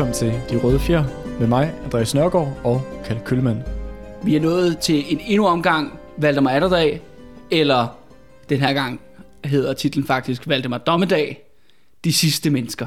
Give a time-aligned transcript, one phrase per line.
[0.00, 1.04] Velkommen til De Røde Fjer
[1.40, 3.62] med mig, Andreas Nørgaard og Kalle Køllemann.
[4.24, 7.00] Vi er nået til en endnu omgang Valdemar Atterdag,
[7.50, 7.98] eller
[8.48, 9.00] den her gang
[9.44, 11.42] hedder titlen faktisk Valdemar Dommedag,
[12.04, 12.86] De sidste mennesker.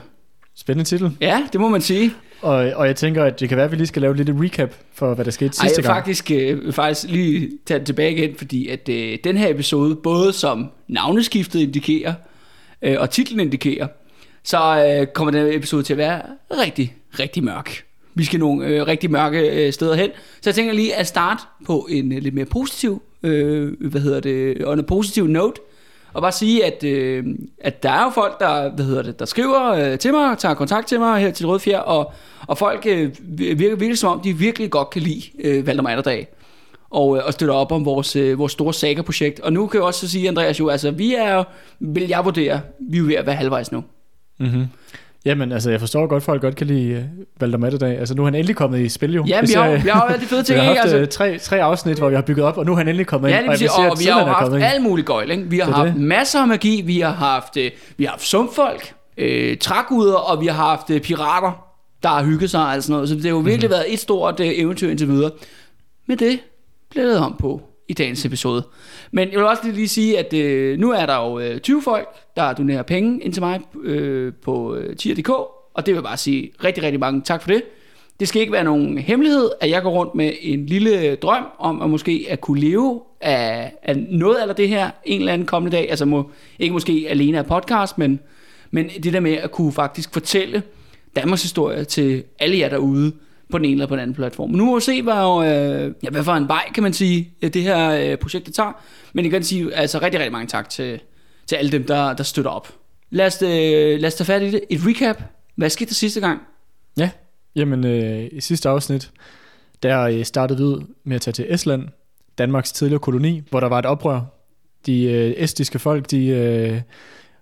[0.55, 1.17] Spændende titel.
[1.21, 2.11] Ja, det må man sige.
[2.41, 4.43] Og, og jeg tænker, at det kan være, at vi lige skal lave et lille
[4.43, 5.97] recap for, hvad der skete Ej, sidste jeg vil gang.
[5.97, 10.33] faktisk, øh, faktisk lige tage det tilbage igen, fordi at øh, den her episode, både
[10.33, 12.13] som navneskiftet indikerer,
[12.81, 13.87] øh, og titlen indikerer,
[14.43, 17.83] så øh, kommer den episode til at være rigtig, rigtig mørk.
[18.15, 20.09] Vi skal nogle øh, rigtig mørke øh, steder hen.
[20.41, 24.19] Så jeg tænker lige at starte på en øh, lidt mere positiv, øh, hvad hedder
[24.19, 25.61] det, on en positiv note,
[26.13, 27.25] og bare sige, at, øh,
[27.61, 30.55] at der er jo folk, der, hvad hedder det, der skriver øh, til mig, tager
[30.55, 32.13] kontakt til mig her til Røde Fjer, og,
[32.47, 36.27] og folk øh, virker virkelig som om, de virkelig godt kan lide øh, Valdemar Atterdag
[36.89, 39.39] og, øh, og støtter op om vores, øh, vores store saga-projekt.
[39.39, 41.43] Og nu kan jeg også så sige, Andreas, jo, altså vi er, jo,
[41.79, 43.83] vil jeg vurdere, vi er jo ved at være halvvejs nu.
[44.39, 44.65] Mm-hmm.
[45.25, 47.97] Jamen, altså, jeg forstår godt, at folk godt kan lide uh, Valdemar Atterdag.
[47.99, 49.25] Altså, nu er han endelig kommet i spil, jo.
[49.27, 50.81] Ja, Det vi har, vi har jo de fede Vi ting, har ikke?
[50.81, 52.87] haft Altså, altså, tre, tre afsnit, hvor vi har bygget op, og nu er han
[52.87, 53.35] endelig kommet ind.
[53.35, 54.63] Ja, jeg vil og, sige, vi har jo haft ind.
[54.63, 55.43] alt muligt gøjl, ikke?
[55.49, 56.01] Vi har Det haft det.
[56.01, 60.47] masser af magi, vi har haft, øh, vi har haft sumpfolk, øh, trækuder, og vi
[60.47, 61.65] har haft øh, pirater,
[62.03, 63.09] der har hygget sig og sådan noget.
[63.09, 63.71] Så det har jo virkelig Mhm.
[63.71, 65.31] været et stort øh, eventyr indtil videre.
[66.07, 66.39] Men det
[66.89, 68.63] bliver det om på i dagens episode.
[69.11, 72.07] Men jeg vil også lige, sige, at øh, nu er der jo øh, 20 folk,
[72.35, 76.17] der donerer penge ind til mig øh, på øh, tier.dk, og det vil jeg bare
[76.17, 77.63] sige rigtig, rigtig mange tak for det.
[78.19, 81.81] Det skal ikke være nogen hemmelighed, at jeg går rundt med en lille drøm om
[81.81, 85.77] at måske at kunne leve af, af noget af det her en eller anden kommende
[85.77, 85.89] dag.
[85.89, 88.19] Altså må, ikke måske alene af podcast, men,
[88.71, 90.63] men det der med at kunne faktisk fortælle
[91.15, 93.11] Danmarks historie til alle jer derude
[93.53, 94.49] på den ene eller på den anden platform.
[94.49, 97.53] Nu må vi se, hvad, øh, ja, hvad for en vej, kan man sige, øh,
[97.53, 98.71] det her øh, projekt det tager.
[99.13, 100.99] Men jeg kan sige altså rigtig, rigtig mange tak til,
[101.47, 102.67] til alle dem, der, der støtter op.
[103.09, 104.61] Lad os, øh, lad os tage fat i det.
[104.69, 105.23] Et recap.
[105.55, 106.39] Hvad skete der sidste gang?
[106.97, 107.09] Ja,
[107.55, 109.11] jamen øh, i sidste afsnit,
[109.83, 111.87] der øh, startede vi ud med at tage til Estland,
[112.37, 114.21] Danmarks tidligere koloni, hvor der var et oprør.
[114.85, 116.81] De øh, estiske folk, de øh,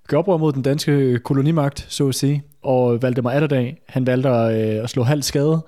[0.08, 2.44] gør oprør mod den danske kolonimagt, så at sige.
[2.64, 5.62] Og Valdemar Atterdag, han valgte at, øh, at slå halvt skade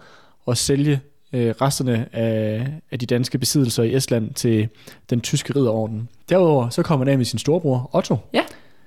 [0.45, 0.99] og sælge
[1.33, 4.67] øh, resterne af, af de danske besiddelser i Estland til
[5.09, 6.09] den tyske ridderorden.
[6.29, 8.17] Derudover så kom han af med sin storebror, Otto.
[8.33, 8.41] Ja.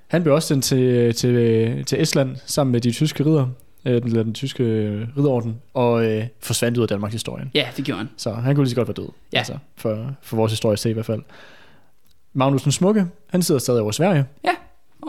[0.08, 3.46] Han blev også sendt til, til, til Estland sammen med de tyske ridder,
[3.84, 4.64] øh, den, den tyske
[5.16, 7.50] ridderorden, og øh, forsvandt ud af Danmarks historien.
[7.54, 8.08] Ja, det gjorde han.
[8.16, 9.08] Så han kunne lige så godt være død.
[9.32, 9.38] Ja.
[9.38, 11.22] Altså, for, for vores historie se i hvert fald.
[12.32, 14.50] Magnus den Smukke, han sidder stadig over Sverige, Ja,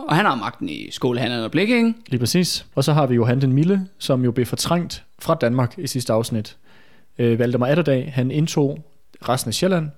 [0.08, 1.96] og han har magten i skolehandlen og Blikking.
[2.08, 2.66] lige præcis.
[2.74, 6.12] Og så har vi Johan den Milde, som jo blev fortrængt fra Danmark i sidste
[6.12, 6.56] afsnit.
[7.18, 8.84] Øh, Valdemar Atterdag, han indtog
[9.28, 9.88] resten af Sjælland,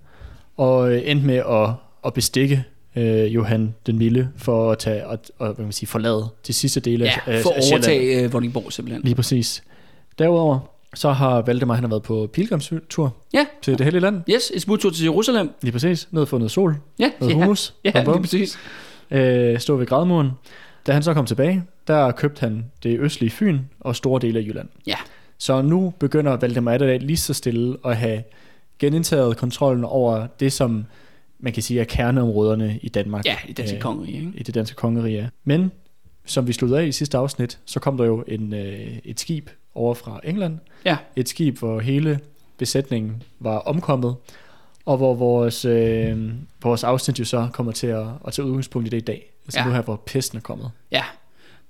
[0.57, 1.71] og øh, endte med at,
[2.07, 2.65] at bestikke
[2.97, 6.53] øh, Johan den Milde for at tage og, og hvad kan man sige, forlade de
[6.53, 7.85] sidste dele Ja, af, for af at Sjælland.
[7.85, 9.03] overtage øh, Vordingborg simpelthen.
[9.03, 9.63] Lige præcis.
[10.19, 10.59] Derudover,
[10.95, 14.23] så har Valdemar han har været på pilgrimstur Ja, til det hellige land.
[14.31, 15.51] yes, et smuttur til Jerusalem.
[15.63, 16.09] Lige præcis.
[16.11, 18.59] Ned og få noget sol, Ja, noget ja, ja lige præcis.
[19.11, 20.31] Øh, stå ved grædmuren.
[20.87, 24.43] Da han så kom tilbage, der købte han det østlige Fyn og store dele af
[24.43, 24.69] Jylland.
[24.87, 24.97] Ja.
[25.39, 28.23] Så nu begynder Valdemar Atterdag lige så stille at have
[28.79, 30.85] genindtaget kontrollen over det, som
[31.39, 33.27] man kan sige er kerneområderne i Danmark.
[33.27, 34.33] Ja, i danske Øh, kongerige, ikke?
[34.35, 35.17] I det danske kongerige.
[35.19, 35.27] ja.
[35.45, 35.73] Men
[36.25, 39.49] som vi sluttede af i sidste afsnit, så kom der jo en, øh, et skib
[39.75, 40.59] over fra England.
[40.85, 40.97] Ja.
[41.17, 42.21] Et skib, hvor hele
[42.59, 44.15] besætningen var omkommet,
[44.87, 46.19] og hvor vores, øh,
[46.63, 49.33] vores afsnit jo så kommer til at, at tage udgangspunkt i det i dag.
[49.47, 49.65] Altså Ja.
[49.67, 50.71] nu her, hvor pesten er kommet.
[50.93, 51.03] Ja.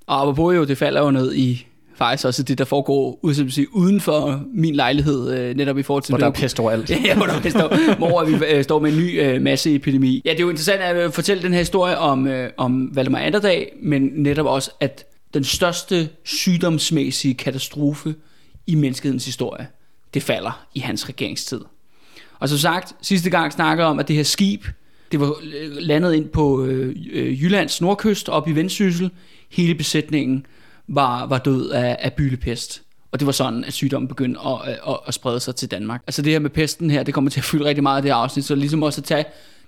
[0.07, 3.51] Og apropos jo, det falder jo ned i faktisk også det, der foregår ud, som
[3.51, 6.13] sige, uden for min lejlighed, øh, netop i forhold til...
[6.13, 6.91] Hvor der er pest overalt.
[7.07, 10.23] Ja, hvor der står, hvor vi øh, står med en ny øh, masseepidemi.
[10.25, 13.19] Ja, det er jo interessant at øh, fortælle den her historie om, øh, om Valdemar
[13.19, 15.05] Atterdag, men netop også, at
[15.35, 18.15] den største sygdomsmæssige katastrofe
[18.67, 19.67] i menneskehedens historie,
[20.15, 21.61] det falder i hans regeringstid.
[22.41, 24.65] Og som sagt, sidste gang snakkede om, at det her skib,
[25.13, 29.11] det var øh, landet ind på øh, øh, Jyllands nordkyst, op i Vendsyssel.
[29.51, 30.47] Hele besætningen
[30.89, 32.83] var, var død af, af bylepest.
[33.13, 36.03] Og det var sådan, at sygdommen begyndte at, øh, at, at sprede sig til Danmark.
[36.07, 38.11] Altså det her med pesten her, det kommer til at fylde rigtig meget af det
[38.11, 39.25] her afsnit, så ligesom også at tage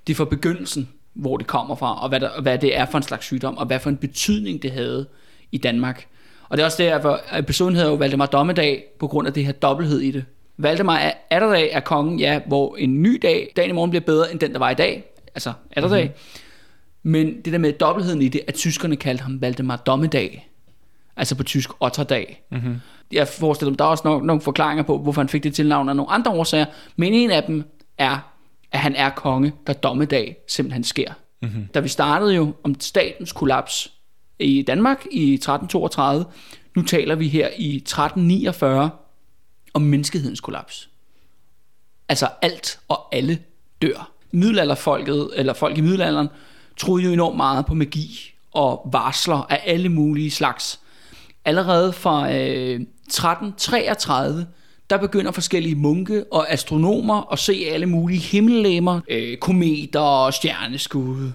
[0.06, 3.04] det fra begyndelsen, hvor det kommer fra, og hvad, der, hvad det er for en
[3.04, 5.06] slags sygdom, og hvad for en betydning det havde
[5.52, 6.06] i Danmark.
[6.48, 9.44] Og det er også derfor, at episoden hedder jo Valdemar Dommedag, på grund af det
[9.44, 10.24] her dobbelthed i det.
[10.62, 14.32] Valdemar er Atterdag er kongen, ja, hvor en ny dag, dagen i morgen bliver bedre
[14.32, 15.04] end den, der var i dag.
[15.34, 16.04] Altså Atterdag.
[16.04, 17.12] Mm-hmm.
[17.12, 20.48] Men det der med dobbeltheden i det, at tyskerne kaldte ham Valdemar Dommedag.
[21.16, 22.42] Altså på tysk Otterdag.
[22.50, 22.76] Mm-hmm.
[23.12, 25.88] Jeg forestiller mig, der er også nok, nogle forklaringer på, hvorfor han fik det tilnavn
[25.88, 26.66] af nogle andre årsager.
[26.96, 27.64] Men en af dem
[27.98, 28.32] er,
[28.72, 31.12] at han er konge, der dommedag simpelthen sker.
[31.42, 31.66] Mm-hmm.
[31.74, 33.92] Da vi startede jo om statens kollaps
[34.38, 36.24] i Danmark i 1332,
[36.76, 38.90] Nu taler vi her i 1349
[39.74, 40.88] om menneskehedens kollaps.
[42.08, 43.38] Altså alt og alle
[43.82, 44.12] dør.
[44.30, 46.28] Middelalderfolket, eller folk i middelalderen,
[46.76, 50.80] troede jo enormt meget på magi og varsler af alle mulige slags.
[51.44, 54.46] Allerede fra øh, 1333,
[54.90, 61.32] der begynder forskellige munke og astronomer at se alle mulige himmellemmer, øh, kometer og stjerneskud.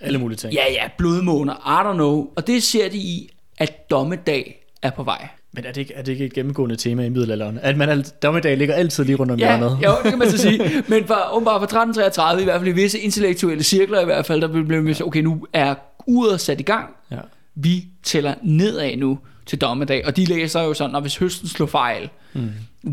[0.00, 0.52] Alle mulige ting.
[0.52, 2.28] Ja, ja, blodmåner, I don't know.
[2.36, 5.28] Og det ser de i, at dommedag er på vej.
[5.52, 7.58] Men er det, ikke, er det ikke et gennemgående tema i middelalderen?
[7.62, 9.78] At man al, dommedag ligger altid lige rundt om Ja, hjørnet.
[9.84, 10.58] jo, det kan man så sige.
[10.88, 14.40] Men for, åbenbart fra 1333, i hvert fald i visse intellektuelle cirkler i hvert fald,
[14.40, 15.74] der blev man okay, nu er
[16.06, 16.86] uret sat i gang.
[17.10, 17.16] Ja.
[17.54, 20.06] Vi tæller nedad nu til dommedag.
[20.06, 22.50] Og de læser jo sådan, at hvis høsten slår fejl, mm.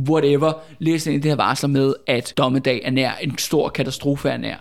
[0.10, 4.38] whatever, læser ind det her varsler med, at dommedag er nær, en stor katastrofe er
[4.38, 4.56] nær.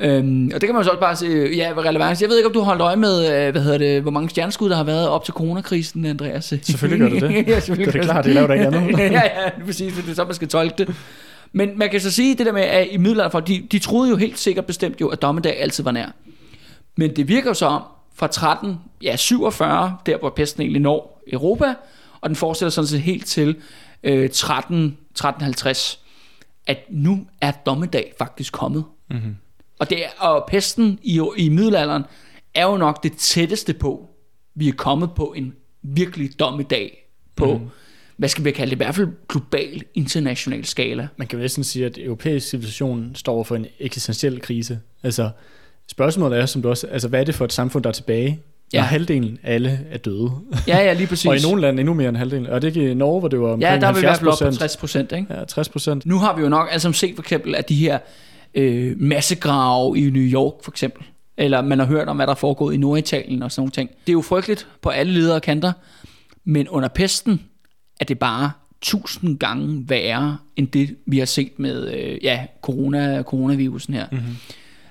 [0.00, 1.26] Øhm, og det kan man jo så også bare se,
[1.56, 2.22] ja, hvad relevans.
[2.22, 4.30] Jeg ved ikke, om du har holdt øje med, øh, hvad hedder det, hvor mange
[4.30, 6.44] stjerneskud, der har været op til coronakrisen, Andreas.
[6.62, 7.48] Selvfølgelig gør det det.
[7.52, 8.98] ja, selvfølgelig Det er gør klart, det laver der ikke andet.
[8.98, 10.94] ja, ja, det præcis, det er så, man skal tolke det.
[11.52, 14.16] Men man kan så sige det der med, at i middelalderen, de, de troede jo
[14.16, 16.06] helt sikkert bestemt jo, at dommedag altid var nær.
[16.96, 17.82] Men det virker så om,
[18.14, 21.74] fra 13, ja, 47, der hvor pesten egentlig når Europa,
[22.20, 23.56] og den fortsætter sådan set helt til
[24.04, 26.00] øh, 13, 1350,
[26.66, 28.84] at nu er dommedag faktisk kommet.
[29.10, 29.36] Mm-hmm.
[29.78, 32.02] Og, det er, og pesten i, i middelalderen
[32.54, 34.10] er jo nok det tætteste på,
[34.54, 37.68] vi er kommet på en virkelig dommedag på, mm.
[38.16, 41.08] hvad skal vi kalde det, i hvert fald global, international skala.
[41.16, 44.80] Man kan jo næsten sige, at europæisk civilisation står for en eksistentiel krise.
[45.02, 45.30] Altså,
[45.90, 48.40] spørgsmålet er, som du også, altså, hvad er det for et samfund, der er tilbage,
[48.72, 48.78] Ja.
[48.78, 50.32] når halvdelen af alle er døde?
[50.68, 51.26] Ja, ja, lige præcis.
[51.26, 52.46] og i nogle lande endnu mere end halvdelen.
[52.46, 54.00] Og det er ikke i Norge, hvor det var omkring ja, der er vi i
[54.00, 54.58] hvert 70 fald oppe på procent.
[54.58, 55.34] 60 procent, ikke?
[55.34, 56.06] Ja, 60 procent.
[56.06, 57.98] Nu har vi jo nok alle sammen set for eksempel, at de her
[58.56, 61.04] øh, massegrave i New York for eksempel,
[61.36, 63.90] eller man har hørt om, hvad der er foregået i Norditalien og sådan nogle ting.
[63.90, 65.72] Det er jo frygteligt på alle ledere kanter,
[66.44, 67.42] men under pesten
[68.00, 68.50] er det bare
[68.80, 74.06] tusind gange værre, end det vi har set med øh, ja, corona, coronavirusen her.
[74.12, 74.36] Mm-hmm.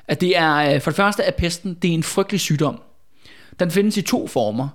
[0.07, 2.81] At det er, øh, for det første er pesten, det er en frygtelig sygdom.
[3.59, 4.67] Den findes i to former.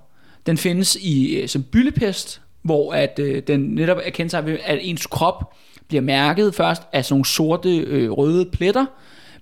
[0.45, 4.57] Den findes i øh, som byllepest, hvor at, øh, den netop er kendt sig ved,
[4.63, 5.55] at ens krop
[5.91, 8.85] bliver mærket først af sådan nogle sorte, øh, røde pletter.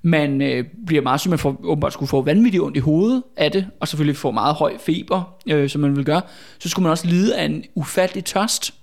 [0.01, 3.51] Man øh, bliver meget syg, man får åbenbart skulle få vanvittigt ondt i hovedet af
[3.51, 6.21] det, og selvfølgelig får meget høj feber, øh, som man vil gøre.
[6.59, 8.73] Så skulle man også lide af en ufattelig tørst.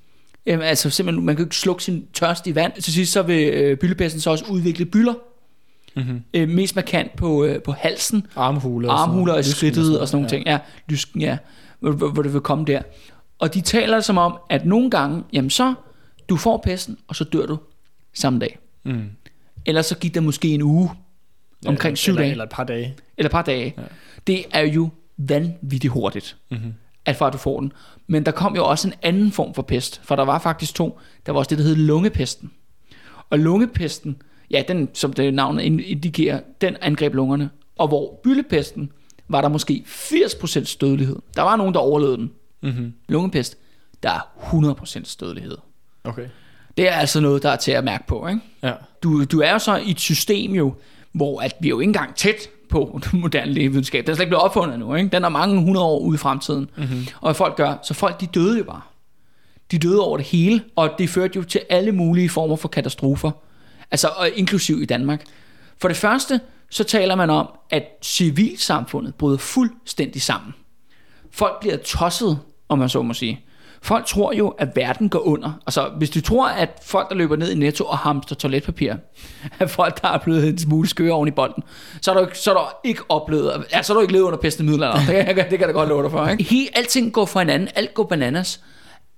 [0.46, 2.72] Øh, altså simpelthen, man kan ikke slukke sin tørst i vand.
[2.72, 5.14] Til sidst så vil øh, byllepesten så også udvikle byller.
[5.96, 6.22] Mm-hmm.
[6.34, 8.88] Øh, mest markant på, øh, på halsen, Armhuler.
[8.88, 10.46] og armhuler i Lysken skridtet og sådan nogle ting.
[10.46, 10.58] Ja,
[10.88, 11.38] lysken, ja.
[11.80, 12.82] Hvor, hvor, hvor det vil komme der.
[13.38, 15.74] Og de taler som om, at nogle gange, jamen så,
[16.28, 17.58] du får pesten, og så dør du
[18.14, 18.58] samme dag.
[18.84, 19.10] Mm.
[19.66, 20.90] Eller så gik der måske en uge,
[21.66, 22.96] omkring syv eller, dage, Eller et par dage.
[23.18, 23.74] eller et par dage.
[23.78, 23.82] Ja.
[24.26, 26.74] Det er jo vanvittigt hurtigt, mm-hmm.
[27.04, 27.72] at for at du får den.
[28.06, 30.98] Men der kom jo også en anden form for pest, for der var faktisk to.
[31.26, 32.50] Der var også det, der hed lungepesten.
[33.30, 37.50] Og lungepesten, ja, den, som det navnet indikerer, den angreb lungerne.
[37.78, 38.92] Og hvor byllepesten
[39.28, 41.16] var der måske 80% dødelighed.
[41.36, 42.32] Der var nogen, der overlevede den.
[42.62, 42.92] Mm-hmm.
[43.08, 43.58] Lungepest,
[44.02, 44.20] der er
[45.04, 45.56] 100% dødelighed.
[46.06, 46.26] Okay.
[46.76, 48.28] Det er altså noget, der er til at mærke på.
[48.28, 48.40] Ikke?
[48.62, 48.72] Ja.
[49.02, 50.74] Du, du er jo så i et system jo,
[51.12, 54.06] hvor at vi er jo ikke engang tæt på den moderne lægevidenskab.
[54.06, 54.94] Den er slet ikke blevet opfundet nu.
[54.94, 55.08] Ikke?
[55.08, 56.70] Den er mange hundrede år ude i fremtiden.
[56.76, 57.06] Mm-hmm.
[57.20, 58.80] Og folk gør, så folk de døde jo bare.
[59.70, 63.30] De døde over det hele, og det førte jo til alle mulige former for katastrofer.
[63.90, 65.24] Altså og inklusiv i Danmark.
[65.80, 70.54] For det første, så taler man om, at civilsamfundet bryder fuldstændig sammen.
[71.30, 73.40] Folk bliver tosset, om man så må sige.
[73.86, 75.60] Folk tror jo, at verden går under.
[75.66, 78.94] Altså, hvis du tror, at folk, der løber ned i Netto og hamster toiletpapir,
[79.60, 81.62] er folk, der er blevet en smule skøre oven i bolden,
[82.00, 84.38] så har du så har du ikke oplevet, ja, så har du ikke levet under
[84.38, 84.98] pesten middelalder.
[85.26, 86.26] Det, kan- det kan da godt love dig for.
[86.26, 86.44] Ikke?
[86.44, 87.68] He, alting går fra hinanden.
[87.74, 88.60] Alt går bananas.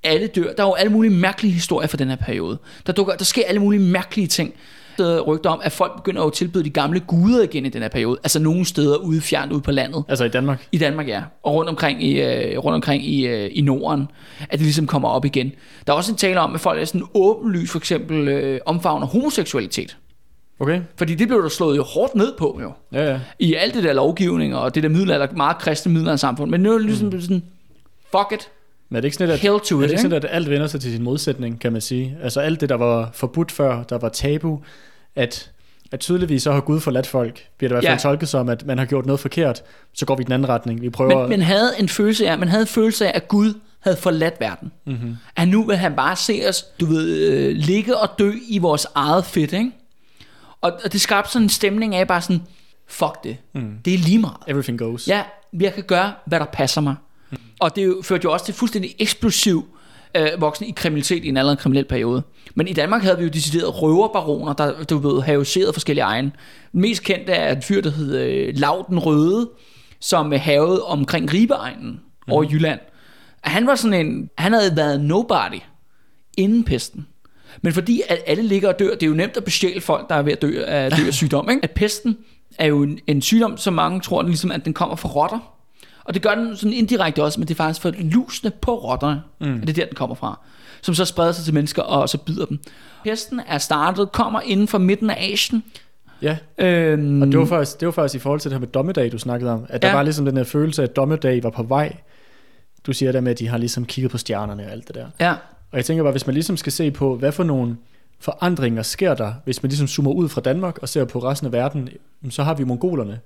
[0.03, 0.53] Alle dør.
[0.53, 2.59] Der er jo alle mulige mærkelige historier fra den her periode.
[2.87, 4.55] Der, dukker, der sker alle mulige mærkelige ting.
[5.01, 7.89] Er rygter om, at folk begynder at tilbyde de gamle guder igen i den her
[7.89, 8.19] periode.
[8.23, 10.05] Altså nogle steder ude fjernt ude på landet.
[10.09, 10.67] Altså i Danmark.
[10.73, 11.23] I Danmark, ja.
[11.43, 14.09] Og rundt omkring i, øh, rundt omkring i, øh, i Norden,
[14.41, 15.53] at det ligesom kommer op igen.
[15.87, 19.07] Der er også en tale om, at folk er sådan åbenlyst for eksempel øh, omfavner
[19.07, 19.97] homoseksualitet.
[20.61, 20.81] Okay.
[20.97, 22.73] Fordi det blev der slået jo hårdt ned på, jo.
[22.93, 23.21] Ja, ja.
[23.39, 26.51] I alt det der lovgivning og det der middelalder, meget kristne middelaldersamfund.
[26.51, 27.21] Men nu er det ligesom mm.
[27.21, 27.43] sådan,
[28.11, 28.51] fuck it,
[28.89, 30.03] Men er det ikke sådan, at, hell to er it, det ikke ikke?
[30.03, 32.19] sådan, at alt vender sig til sin modsætning, kan man sige?
[32.23, 34.61] Altså alt det, der var forbudt før, der var tabu,
[35.17, 35.51] at,
[35.93, 38.11] at tydeligvis så har Gud forladt folk, bliver det i hvert fald Ja.
[38.11, 39.63] tolket som, at man har gjort noget forkert,
[39.95, 40.83] så går vi i den anden retning.
[40.83, 41.21] Vi prøver...
[41.21, 44.35] Men, men havde en følelse af, man havde en følelse af, at Gud havde forladt
[44.41, 44.73] verden.
[44.87, 45.17] Mm-hmm.
[45.37, 48.87] At nu vil han bare se os, du ved, øh, ligge og dø i vores
[48.95, 49.71] eget fedt, ikke?
[50.61, 52.43] Og, og det skabte sådan en stemning af bare sådan,
[52.87, 53.73] fuck det, mm.
[53.85, 54.37] det er lige meget.
[54.47, 55.09] Everything goes.
[55.09, 55.23] Ja,
[55.61, 56.95] jeg kan gøre, hvad der passer mig.
[57.61, 59.69] Og det jo- førte jo også til fuldstændig eksplosiv
[60.17, 62.23] øh, voksen i kriminalitet i en allerede kriminel periode.
[62.55, 66.33] Men i Danmark havde vi jo deciderede røverbaroner, der du ved, havede forskellige egen.
[66.73, 69.49] Mest kendte er en fyr, der hed øh, Lav den Røde,
[70.01, 71.91] som øh, havede omkring Ribeegnen
[72.27, 72.33] mm.
[72.33, 72.81] over Jylland.
[73.41, 75.61] Han var sådan en, han havde været nobody
[76.37, 77.07] inden pesten.
[77.63, 80.15] Men fordi at alle ligger og dør, det er jo nemt at bestjæle folk, der
[80.15, 81.51] er ved at dø af, dø af sygdom.
[81.51, 81.61] Ikke?
[81.63, 82.17] At pesten
[82.59, 85.58] er jo en, en sygdom, som mange tror, den ligesom, at den kommer fra rotter.
[86.09, 89.23] Og det gør den sådan indirekte også, men det er faktisk for lusene på rotterne,
[89.41, 89.55] mm.
[89.55, 90.41] at det er der, den kommer fra.
[90.83, 92.59] Som så spreder sig til mennesker, og så bider dem.
[93.05, 95.65] Pesten er startet, kommer inden for midten af Asien.
[96.23, 98.69] Ja, Øhm, og det var, faktisk, det var faktisk i forhold til det her med
[98.69, 99.67] dommedag, du snakkede om.
[99.69, 99.95] At der Ja.
[99.95, 101.97] var ligesom den her følelse af, at dommedag var på vej.
[102.87, 105.07] Du siger der med, at de har ligesom kigget på stjernerne og alt det der.
[105.21, 105.33] Ja,
[105.71, 107.77] Og jeg tænker bare, hvis man ligesom skal se på, hvad for nogle
[108.21, 111.53] forandringer sker der, hvis man ligesom zoomer ud fra Danmark og ser på resten af
[111.53, 111.89] verden,
[112.31, 113.21] så har vi mongolerne,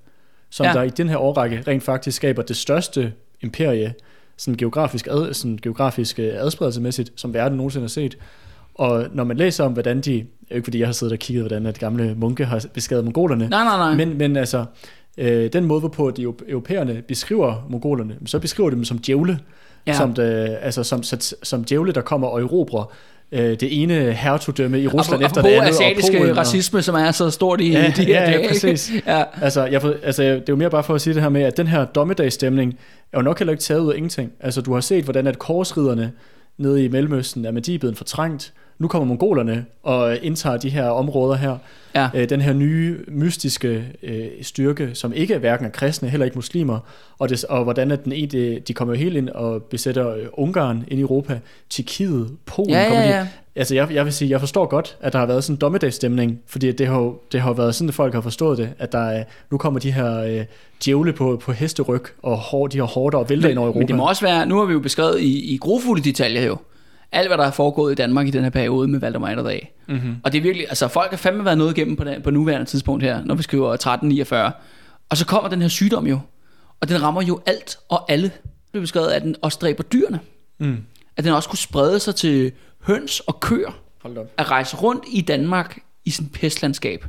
[0.52, 0.72] som Ja.
[0.72, 3.94] der i den her årrække rent faktisk skaber det største imperie,
[4.36, 8.18] sådan geografisk, ad, sådan geografisk øh, adspredelsesmæssigt, som verden nogensinde har set.
[8.74, 10.12] Og når man læser om, hvordan de,
[10.50, 13.64] ikke fordi jeg har siddet og kigget, hvordan at gamle munke har beskrevet mongolerne, nej,
[13.64, 13.94] nej, nej.
[14.06, 14.64] men, men altså,
[15.18, 19.38] øh, den måde, hvorpå de eu- europæerne beskriver mongolerne, så beskriver de dem som djævle,
[19.86, 19.92] Ja.
[19.92, 22.92] som, det, altså, som, som, som djævle, der kommer og erobrer
[23.32, 25.68] øh, det ene hertugdømme i Rusland efter det andet.
[25.70, 28.38] asiatiske og Polen, racisme, som er så stort i Ja, de her ja, ja, dage.
[28.42, 28.48] ikke?
[28.48, 28.92] præcis.
[29.06, 29.22] ja.
[29.42, 31.56] Altså, jeg, altså, det er jo mere bare for at sige det her med, at
[31.56, 32.78] den her dommedagsstemning
[33.12, 34.32] er jo nok heller ikke taget ud af ingenting.
[34.40, 36.12] Altså, du har set, hvordan at korsriderne
[36.58, 38.52] nede i Mellemøsten er med de blevet fortrængt.
[38.82, 41.56] Nu kommer mongolerne og indtager de her områder her.
[41.94, 42.08] Ja.
[42.14, 46.34] Øh, den her nye mystiske øh, styrke, som ikke er hverken er kristne, heller ikke
[46.38, 46.78] muslimer,
[47.18, 50.26] og, det, og hvordan at den ene, de kommer jo helt ind og besætter øh,
[50.32, 51.38] Ungarn ind i Europa,
[51.70, 53.16] Tjekkiet, Polen Ja, kommer ja, de.
[53.16, 53.26] ja.
[53.56, 56.38] Altså jeg, jeg vil sige, jeg forstår godt, at der har været sådan en dommedagsstemning,
[56.46, 59.24] fordi det har, det har været sådan, at folk har forstået det, at der er,
[59.50, 60.44] nu kommer de her øh,
[60.84, 63.78] djævle på, på hesteryg, og hår, de har hårder og vælter ind over Europa.
[63.78, 66.56] Men det må også være, nu har vi jo beskrevet i, i grofulde detaljer jo,
[67.12, 69.74] alt hvad der er foregået i Danmark i den her periode med Valdemar Atterdag.
[69.88, 70.16] mm-hmm.
[70.24, 72.66] Og det er virkelig, altså folk har fandme været noget igennem på, den, på nuværende
[72.66, 74.52] tidspunkt her, når vi skriver 1349.
[75.10, 76.18] Og så kommer den her sygdom jo,
[76.80, 78.30] og den rammer jo alt og alle.
[78.72, 80.20] Det er beskrevet, at den også dræber dyrene.
[80.58, 80.76] mm.
[81.16, 83.78] At den også kunne sprede sig til høns og køer.
[84.02, 84.26] Hold op.
[84.38, 87.06] At rejse rundt i Danmark i sådan et pestlandskab.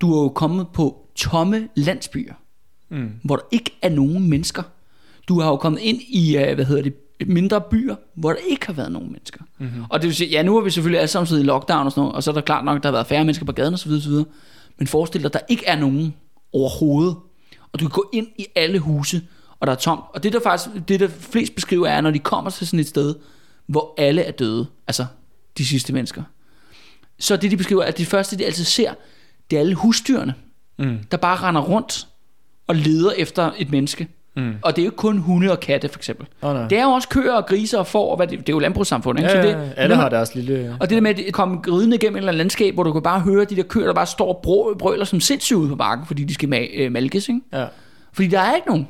[0.00, 2.34] Du er jo kommet på tomme landsbyer,
[2.90, 3.10] Mm.
[3.24, 4.62] hvor der ikke er nogen mennesker.
[5.28, 6.94] Du har jo kommet ind i, øh, hvad hedder det,
[7.26, 9.40] mindre byer, hvor der ikke har været nogen mennesker.
[9.58, 9.84] Mm-hmm.
[9.88, 11.92] Og det vil sige, ja, nu har vi selvfølgelig alle sammen siddet i lockdown og
[11.92, 13.72] sådan noget, og så er der klart nok, der har været færre mennesker på gaden
[13.72, 14.24] og så videre, så videre.
[14.78, 16.14] Men forestil dig, at der ikke er nogen
[16.52, 17.16] overhovedet,
[17.72, 19.22] og du kan gå ind i alle huse,
[19.60, 20.00] og der er tomt.
[20.14, 22.88] Og det der faktisk, det der flest beskriver er, når de kommer til sådan et
[22.88, 23.14] sted,
[23.66, 25.06] hvor alle er døde, altså
[25.58, 26.22] de sidste mennesker.
[27.18, 28.94] Så det de beskriver, er, at det første de altid ser,
[29.50, 30.34] det er alle husdyrene,
[30.80, 30.98] Mm.
[31.10, 32.06] der bare render rundt
[32.66, 34.08] og leder efter et menneske.
[34.42, 34.54] Mm.
[34.62, 36.26] Og det er jo ikke kun hunde og katte, for eksempel.
[36.42, 36.68] Oh, nej.
[36.68, 38.58] Det er jo også køer og griser og får, og hvad det, det er jo
[38.58, 39.30] landbrugssamfund, ikke?
[39.30, 40.76] ja, så ja, det, alle har deres lille...
[40.80, 43.02] og det der med at komme ridende igennem et eller andet landskab, hvor du kan
[43.02, 45.76] bare høre de der køer, der bare står og brø- brøler som sindssyge ude på
[45.76, 47.40] bakken, fordi de skal ma- øh, malkes, ikke?
[47.52, 47.66] Ja.
[48.12, 48.88] Fordi der er ikke nogen.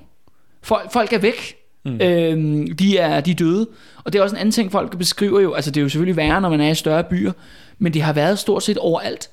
[0.63, 1.55] Folk, folk er væk.
[1.85, 2.01] Mm.
[2.01, 3.67] Øhm, de, er, de er døde.
[4.05, 5.53] Og det er også en anden ting, folk beskriver jo.
[5.55, 7.33] Altså det er jo selvfølgelig værre, når man er i større byer.
[7.79, 9.31] Men det har været stort set overalt.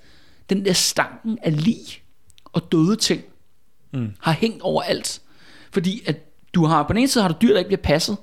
[0.49, 1.77] Den der stanken af lig
[2.53, 3.21] og døde ting
[3.93, 4.07] Mm.
[4.21, 5.21] har hængt overalt.
[5.75, 6.15] Fordi at
[6.53, 8.17] du har, på den ene side har du dyr, der ikke bliver passet,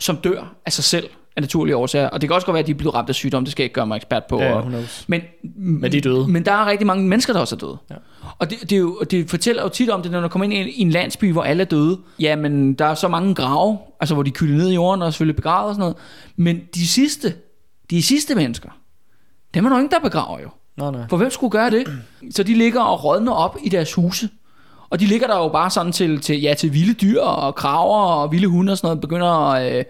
[0.00, 2.08] som dør af sig selv af naturlige årsager.
[2.08, 3.62] Og det kan også godt være, at de er blevet ramt af sygdom, det skal
[3.62, 4.40] jeg ikke gøre mig ekspert på.
[4.40, 4.72] Ja, og,
[5.06, 5.22] men,
[5.56, 6.28] Men de er døde.
[6.28, 7.78] Men der er rigtig mange mennesker, der også er døde.
[7.90, 7.94] Ja.
[8.38, 10.52] Og det, det, er jo, det fortæller jo tit om det, når du kommer ind
[10.52, 11.98] i en, i en landsby, hvor alle er døde.
[12.20, 15.36] Jamen, der er så mange grave, altså hvor de kylder ned i jorden og selvfølgelig
[15.36, 15.96] begravet og sådan noget.
[16.36, 17.34] Men de sidste,
[17.90, 18.70] de sidste mennesker,
[19.54, 20.48] dem er der ingen, der begraver jo.
[20.76, 21.02] Nå, nej.
[21.10, 21.86] For hvem skulle gøre det?
[22.30, 24.28] Så de ligger og rådner op i deres huse.
[24.90, 27.96] Og de ligger der jo bare sådan til, til, ja, til vilde dyr og kraver
[27.96, 29.86] og vilde hunde og sådan noget, begynder at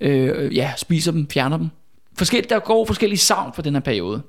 [0.00, 1.68] øh, øh, ja, spiser dem, fjerner dem.
[2.18, 4.22] Forskelligt, der går forskellige savn for den her periode.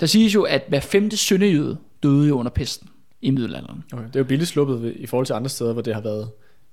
[0.00, 2.88] Der siges jo, at hver femte sønderjøde døde jo under pesten
[3.22, 3.84] i middelalderen.
[3.92, 4.04] Okay.
[4.04, 6.30] Det er jo billigt sluppet i forhold til andre steder, hvor det har været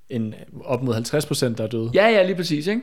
[0.10, 0.34] en,
[0.66, 1.92] op mod 50 procent, der er døde.
[1.94, 2.82] Ja, ja, lige præcis, ikke?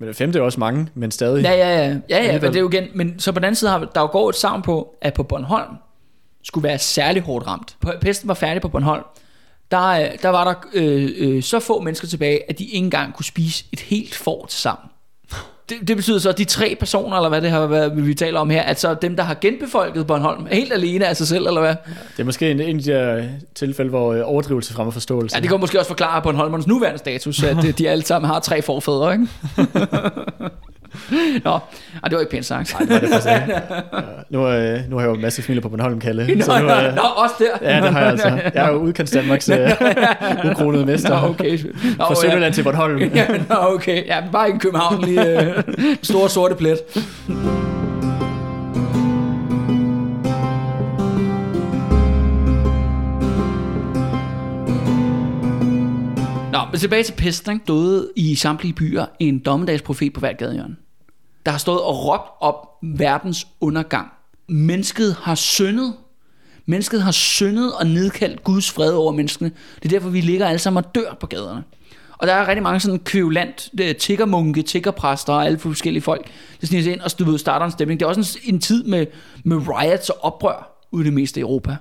[0.00, 1.42] Men det femte er også mange, men stadig.
[1.42, 1.98] Ja, ja, ja.
[2.10, 4.00] Ja, ja, men det er jo igen, men så på den anden side har der
[4.00, 5.76] jo går et savn på, at på Bornholm
[6.48, 7.76] skulle være særlig hårdt ramt.
[8.00, 9.02] Pesten var færdig på Bornholm.
[9.70, 13.14] Der, øh, der var der øh, øh, så få mennesker tilbage, at de ikke engang
[13.14, 14.90] kunne spise et helt får til sammen.
[15.68, 18.40] Det, det betyder så, at de tre personer, eller hvad det har været, vi taler
[18.40, 21.60] om her, altså dem, der har genbefolket Bornholm, er helt alene af sig selv, eller
[21.60, 21.74] hvad?
[22.16, 23.24] Det er måske en, en af de der
[23.54, 25.36] tilfælde, hvor øh, overdrivelse fremmer forståelse.
[25.36, 28.40] Ja, det kan måske også forklare Bornholmernes nuværende status, at øh, de alle sammen har
[28.40, 29.28] tre forfædre, ikke?
[31.44, 31.58] Nå,
[32.02, 32.76] Ah, det var ikke pænt sagt.
[32.80, 33.26] Nej, det var det.
[33.26, 33.40] Ja,
[34.30, 36.34] nu, øh, nu har jeg jo en masse familie på Bornholm, Kalle.
[36.36, 37.70] Nå, så nu, øh, nå, også der.
[37.74, 38.28] ja, det har jeg altså.
[38.54, 39.70] Jeg er jo udkants Danmarks øh,
[40.50, 41.20] ukronede mester.
[41.22, 41.58] Nå, okay.
[41.98, 42.98] Nå, Fra Sønderland til Bornholm.
[43.14, 44.06] Ja, nå, okay.
[44.06, 45.40] Ja, bare ikke København lige.
[45.40, 45.62] Øh,
[46.02, 46.78] store sorte plet.
[56.52, 57.64] Nå, men tilbage til pesten, ikke?
[57.68, 60.76] Døde i samtlige byer en dommedagsprofet på hvert gadehjørne.
[61.46, 64.08] Der har stået og råbt op verdens undergang.
[64.48, 65.94] Mennesket har syndet.
[66.66, 69.50] Mennesket har syndet og nedkaldt Guds fred over menneskene.
[69.74, 71.64] Det er derfor, vi ligger alle sammen og dør på gaderne.
[72.18, 76.26] Og der er rigtig mange sådan kvævlant, tiggermunke, tiggerpræster og alle forskellige folk,
[76.60, 78.00] der sniger sig ind og du ved, starter en stemning.
[78.00, 79.06] Det er også en, en tid med,
[79.44, 81.76] med riots og oprør ude i det meste af Europa.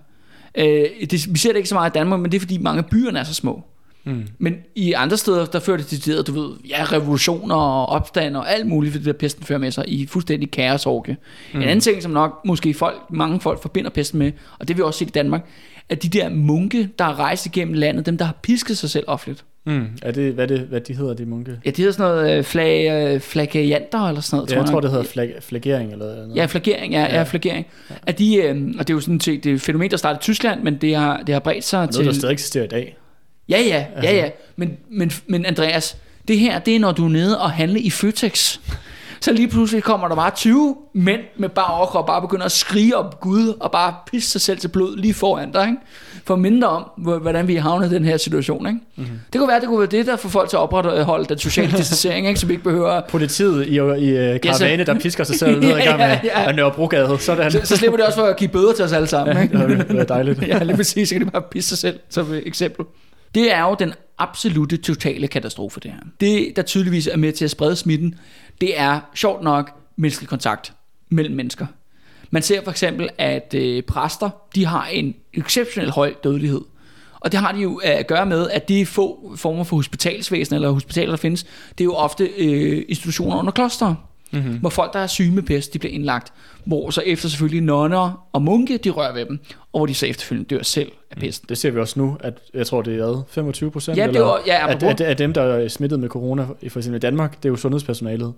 [0.55, 2.79] Øh, det, vi ser det ikke så meget i Danmark, men det er fordi mange
[2.79, 3.63] af byerne er så små.
[4.07, 4.27] Mm.
[4.37, 8.51] Men i andre steder, der fører det til du ved, ja, revolutioner og opstand og
[8.51, 11.17] alt muligt, for det der pesten fører med sig i fuldstændig kaosorke.
[11.53, 11.59] Mm.
[11.59, 14.81] En anden ting, som nok måske folk, mange folk forbinder pesten med, og det vi
[14.81, 15.45] også set i Danmark,
[15.89, 19.03] at de der munke, der har rejst igennem landet, dem der har pisket sig selv
[19.07, 19.45] offentligt.
[19.65, 19.85] Mm.
[20.01, 21.51] Er det, hvad, det, hvad de hedder, de munke?
[21.65, 24.75] Ja, det hedder sådan noget øh, flag, øh, flagellanter eller sådan noget, Ja, jeg tror,
[24.75, 24.83] jeg.
[24.83, 26.35] det hedder flag, flagering eller noget.
[26.35, 27.07] Ja, flagering, ja, ja.
[27.07, 27.17] Ja.
[27.17, 27.65] ja flagering.
[28.07, 30.19] At de, øh, og det er jo sådan set det er et fænomen, der startede
[30.19, 32.05] i Tyskland, men det har, det har bredt sig Noget, til...
[32.05, 32.97] der stadig eksisterer i dag.
[33.49, 34.15] Ja, ja, ja, Altså.
[34.15, 34.29] ja.
[34.55, 37.89] Men, men, men Andreas, det her, det er når du er nede og handle i
[37.89, 38.57] Føtex.
[39.21, 42.97] Så lige pludselig kommer der bare 20 mænd med bare overkrop, bare begynder at skrige
[42.97, 45.77] op Gud, og bare pisse sig selv til blod lige foran dig, ikke?
[46.25, 48.79] For dig om, hvor- hvordan vi er havnet i den her situation, ikke?
[48.95, 49.05] Mhm.
[49.05, 49.19] Mm-hmm.
[49.33, 51.71] Det kunne være, det kunne være det, der får folk til at opretholde den sociale
[51.77, 52.39] distancering, ikke?
[52.39, 53.01] Så vi ikke behøver...
[53.09, 56.41] Politiet i, i uh, karavane, der pisker sig selv ned i gang Ja, med ja,
[56.41, 56.51] ja.
[56.51, 57.17] Nørrebrogade.
[57.19, 57.51] Sådan.
[57.51, 59.57] Så, så slipper det også for at give bøder til os alle sammen, ikke?
[59.57, 60.41] det ville være dejligt.
[60.47, 61.09] ja, lige præcis.
[61.09, 62.85] Så kan de bare pisse sig selv som eksempel.
[63.37, 65.99] Det er jo den absolute totale katastrofe, det her.
[66.19, 68.15] Det, der tydeligvis er med til at sprede smitten,
[68.61, 70.73] det er sjovt nok menneskelig kontakt
[71.09, 71.65] mellem mennesker.
[72.29, 76.61] Man ser for eksempel, at øh, præster, de har en exceptionel høj dødelighed.
[77.19, 80.55] Og det har de jo øh, at gøre med, at de få former for hospitalsvæsen
[80.55, 81.43] eller hospitaler, der findes,
[81.77, 83.95] det er jo ofte øh, institutioner under kloster,
[84.31, 84.57] mm-hmm.
[84.57, 86.33] hvor folk, der er syge med pest, de bliver indlagt.
[86.65, 89.39] Hvor så efter selvfølgelig nonner og munke, de rører ved dem,
[89.73, 91.45] og hvor de så efterfølgende dør selv af pesten.
[91.49, 94.21] Det ser vi også nu, at jeg tror, det er hvad, 25 procent Ja, det
[94.21, 94.89] var- ja, at, apropos.
[94.91, 97.49] at, at, dem, der er smittet med corona, i for eksempel i Danmark, det er
[97.49, 98.33] jo sundhedspersonalet.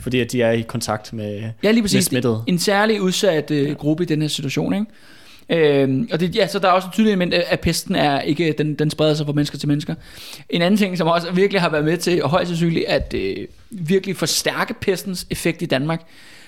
[0.00, 2.04] Fordi at de er i kontakt med, Ja, lige med præcis.
[2.04, 2.42] smittede.
[2.46, 4.86] En særlig udsat øh, gruppe i den her situation, ikke?
[5.48, 8.54] Øhm, og det, ja, så der er også et tydeligt element, at pesten er ikke,
[8.58, 9.94] den, den spreder sig fra mennesker til mennesker.
[10.50, 13.36] En anden ting, som også virkelig har været med til, og højst sandsynligt, at øh,
[13.70, 16.02] virkelig forstærke pestens effekt i Danmark,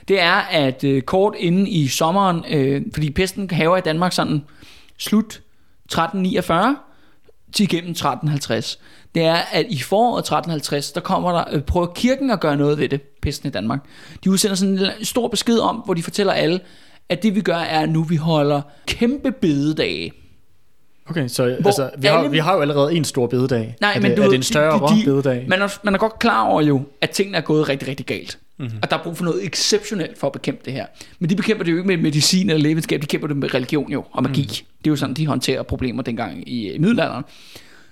[0.08, 4.44] det er, at øh, kort inden i sommeren, øh, fordi pesten haver i Danmark sådan
[4.98, 5.40] slut
[5.84, 6.76] 1349
[7.52, 8.78] til igennem 1350,
[9.14, 12.78] det er, at i foråret 1350, der kommer der, øh, prøver kirken at gøre noget
[12.78, 13.80] ved det, pesten i Danmark.
[14.24, 16.60] De udsender sådan en stor besked om, hvor de fortæller alle,
[17.08, 20.12] at det vi gør er, at nu vi holder kæmpe bededage.
[21.10, 23.76] Okay, så altså, vi, har, alle- vi har jo allerede en stor bededag.
[23.80, 25.44] Nej, er men det, du er det en større de- de- bededag?
[25.48, 28.38] Man er, man er godt klar over jo, at tingene er gået rigtig, rigtig galt.
[28.58, 28.64] Mhm.
[28.66, 28.78] Mm-hmm.
[28.82, 30.86] Og der er brug for noget exceptionelt for at bekæmpe det her.
[31.18, 33.92] Men de bekæmper det jo ikke med medicin eller lægevidenskab, de kæmper det med religion
[33.92, 34.42] jo, og magi.
[34.42, 34.48] Mm.
[34.48, 37.24] Det er jo sådan, de håndterer problemer dengang i, i middelalderen.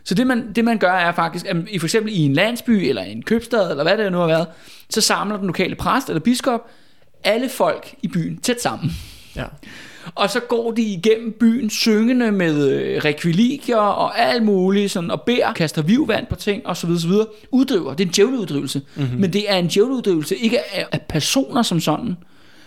[0.04, 2.70] Så det man, det man gør er faktisk, at i for eksempel i en landsby
[2.70, 4.46] eller en købstad, eller hvad det nu har været,
[4.90, 6.60] så samler den lokale præst eller biskop
[7.24, 8.90] alle folk i byen tæt sammen.
[9.36, 9.44] Ja.
[10.14, 15.22] Og så går de igennem byen syngende med øh, rekvilikier og alt muligt, sådan, og
[15.22, 16.90] beder, kaster vivvand på ting osv.
[16.90, 17.10] osv.
[17.50, 17.94] Uddriver.
[17.94, 18.82] Det er en djævleuddrivelse.
[18.96, 19.20] Mm-hmm.
[19.20, 22.16] Men det er en djævleuddrivelse ikke af, af personer som sådan,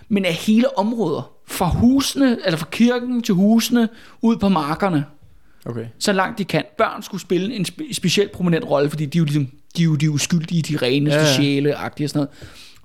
[0.10, 1.32] men af hele områder.
[1.48, 3.90] Fra husene, eller fra kirken til husene,
[4.22, 5.06] ud på markerne.
[5.66, 5.86] Okay.
[6.00, 6.64] Så langt de kan.
[6.78, 9.86] Børn skulle spille en spe- specielt prominent rolle, fordi de er jo, ligesom, de er
[9.86, 12.30] jo, de uskyldige, de reneste Ja, ja, sjæle-agtige og sådan noget.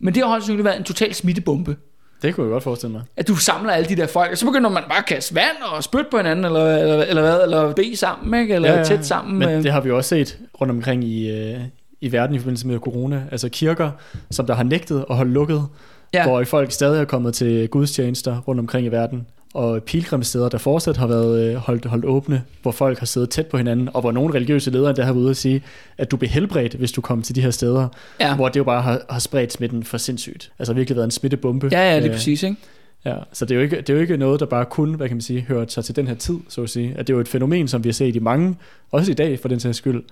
[0.02, 1.76] Men det har højst sandsynligt været en total smittebombe
[2.22, 3.02] Det kunne jeg godt forestille mig.
[3.16, 5.56] at du samler alle de der folk, og så begynder man bare at kaste vand
[5.74, 8.54] og spytte på hinanden, eller, eller, eller hvad, eller bede sammen, ikke?
[8.54, 8.84] eller ja, ja.
[8.84, 9.38] tæt sammen.
[9.38, 9.62] Men øh.
[9.62, 11.60] det har vi også set rundt omkring i, øh,
[12.00, 13.22] i verden i forbindelse med corona.
[13.30, 13.90] Altså kirker,
[14.30, 15.66] som der har nægtet at holde lukket,
[16.14, 16.26] ja.
[16.26, 19.26] hvor folk stadig er kommet til gudstjenester rundt omkring i verden.
[19.54, 23.46] Og pilgrimsteder, der fortsat har været øh, holdt, holdt åbne, hvor folk har siddet tæt
[23.46, 25.62] på hinanden, og hvor nogle religiøse ledere der har været ude at sige,
[25.98, 27.88] at du bliver helbredt, hvis du kommer til de her steder,
[28.20, 28.34] Ja.
[28.36, 30.52] hvor det jo bare har, har spredt smitten for sindssygt.
[30.58, 31.68] Altså virkelig været en smittebombe.
[31.72, 32.56] Ja, ja, lige Øh, præcis, ikke?
[33.04, 35.08] Ja, så det er, jo ikke, det er jo ikke noget, der bare kun, hvad
[35.08, 36.94] kan man sige, hører sig til den her tid, så at sige.
[36.96, 38.56] At det er jo et fænomen, som vi har set i mange,
[38.90, 40.02] også i dag for den sags skyld,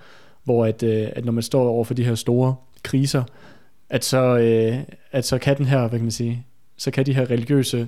[0.43, 3.23] hvor at, øh, at når man står over for de her store kriser,
[3.89, 4.77] at så, øh,
[5.11, 6.45] at så kan den her, hvad kan man sige,
[6.77, 7.87] så kan de her religiøse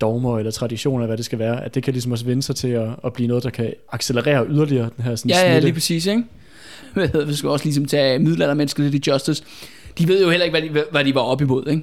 [0.00, 2.68] dogmer eller traditioner, hvad det skal være, at det kan ligesom også vende sig til
[2.68, 5.66] at, at blive noget, der kan accelerere yderligere den her sådan, Ja, ja, smitte.
[5.66, 6.22] lige præcis, ikke?
[7.26, 9.44] Vi skal også ligesom tage middelaldermennesker lidt i Justice.
[9.98, 11.82] De ved jo heller ikke, hvad de, hvad de var op imod, ikke?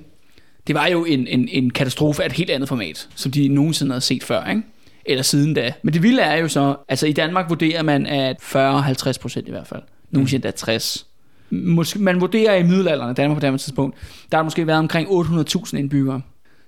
[0.68, 3.92] Det var jo en, en, en katastrofe af et helt andet format, som de nogensinde
[3.92, 4.62] havde set før, ikke?
[5.06, 5.74] Eller siden da.
[5.84, 9.52] Men det vilde er jo så, altså i Danmark vurderer man, at 40-50 procent i
[9.52, 9.82] hvert fald.
[10.12, 11.06] Nogle siger, at 60.
[11.50, 13.98] Måske, man vurderer i middelalderen Danmark på det tidspunkt,
[14.32, 16.22] der har måske været omkring 800.000 indbyggere.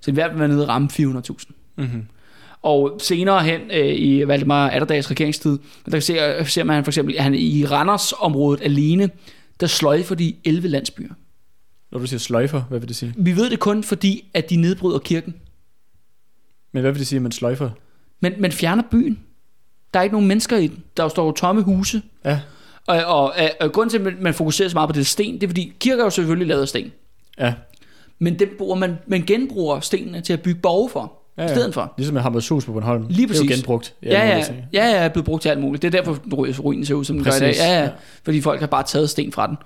[0.06, 1.52] Så i hvert fald været nede og ramme 400.000.
[1.78, 2.06] Mm-hmm.
[2.62, 5.60] Og senere hen øh, i Valdemar Atterdags regeringstid,
[5.92, 9.10] der ser, ser man for eksempel, at han i Randers området alene,
[9.60, 11.14] der sløjfer de 11 landsbyer.
[11.92, 13.14] Når du siger sløjfer, hvad vil det sige?
[13.18, 15.36] Vi ved det kun fordi, at de nedbryder kirken.
[16.72, 17.70] Men hvad vil det sige, at man sløjfer?
[18.20, 19.20] Men man fjerner byen.
[19.94, 20.84] Der er ikke nogen mennesker i den.
[20.98, 22.02] Der står tomme huse.
[22.26, 22.40] Ja.
[22.88, 25.44] Og, og, og, og grunden til, at man fokuserer så meget på det sten, det
[25.44, 26.92] er fordi, kirker er jo selvfølgelig lavet af sten.
[27.40, 27.54] Ja.
[28.20, 31.14] Men dem bruger man, man genbruger stenene til at bygge borge for.
[31.38, 31.54] Ja, Ja, ja.
[31.54, 31.94] I stedet for.
[31.98, 33.06] Ligesom med Hammershus på Bornholm.
[33.10, 33.58] Lige Det er jo præcis.
[33.58, 33.94] genbrugt.
[34.04, 35.82] Ja, ja, ja, ja, er blevet brugt til alt muligt.
[35.82, 37.48] Det er derfor, ru- ruinen ser ud, som den gør i dag.
[37.50, 37.90] Præcis, Ja, ja, ja.
[38.24, 39.58] fordi folk har bare taget sten fra den.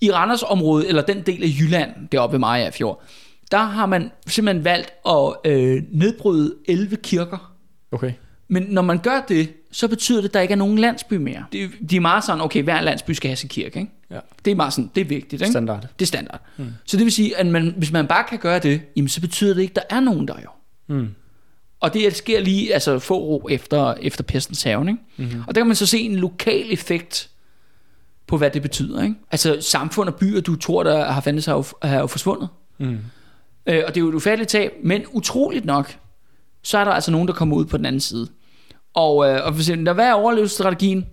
[0.00, 3.02] I Randers område, eller den del af Jylland, deroppe ved Maja Fjord,
[3.50, 7.52] der har man simpelthen valgt at øh, nedbryde 11 kirker.
[7.92, 8.12] Okay.
[8.48, 11.44] Men når man gør det, så betyder det, at der ikke er nogen landsby mere.
[11.52, 13.78] Det, de er meget sådan, okay, hver landsby skal have sin kirke.
[13.78, 13.92] Ikke?
[14.10, 14.18] Ja.
[14.44, 15.42] Det er meget sådan, det er vigtigt.
[15.42, 15.52] Ikke?
[15.52, 15.82] Standard.
[15.98, 16.40] Det er standard.
[16.56, 16.72] Mm.
[16.84, 19.54] Så det vil sige, at man, hvis man bare kan gøre det, jamen, så betyder
[19.54, 20.50] det ikke, at der er nogen der jo.
[20.94, 21.14] Mm.
[21.80, 24.88] Og det sker lige altså få år efter, efter pestens haven.
[24.88, 25.00] Ikke?
[25.16, 25.42] Mm-hmm.
[25.46, 27.30] Og der kan man så se en lokal effekt
[28.26, 29.02] på, hvad det betyder.
[29.02, 29.14] Ikke?
[29.30, 32.48] Altså samfund og byer, du tror, der har fandt sig, har jo forsvundet.
[32.78, 32.98] Mm.
[33.66, 35.96] Øh, og det er jo et ufatteligt tab, men utroligt nok,
[36.62, 38.28] så er der altså nogen, der kommer ud på den anden side.
[38.94, 41.06] Og, øh, og for eksempel, hvad er overlevelsesstrategien?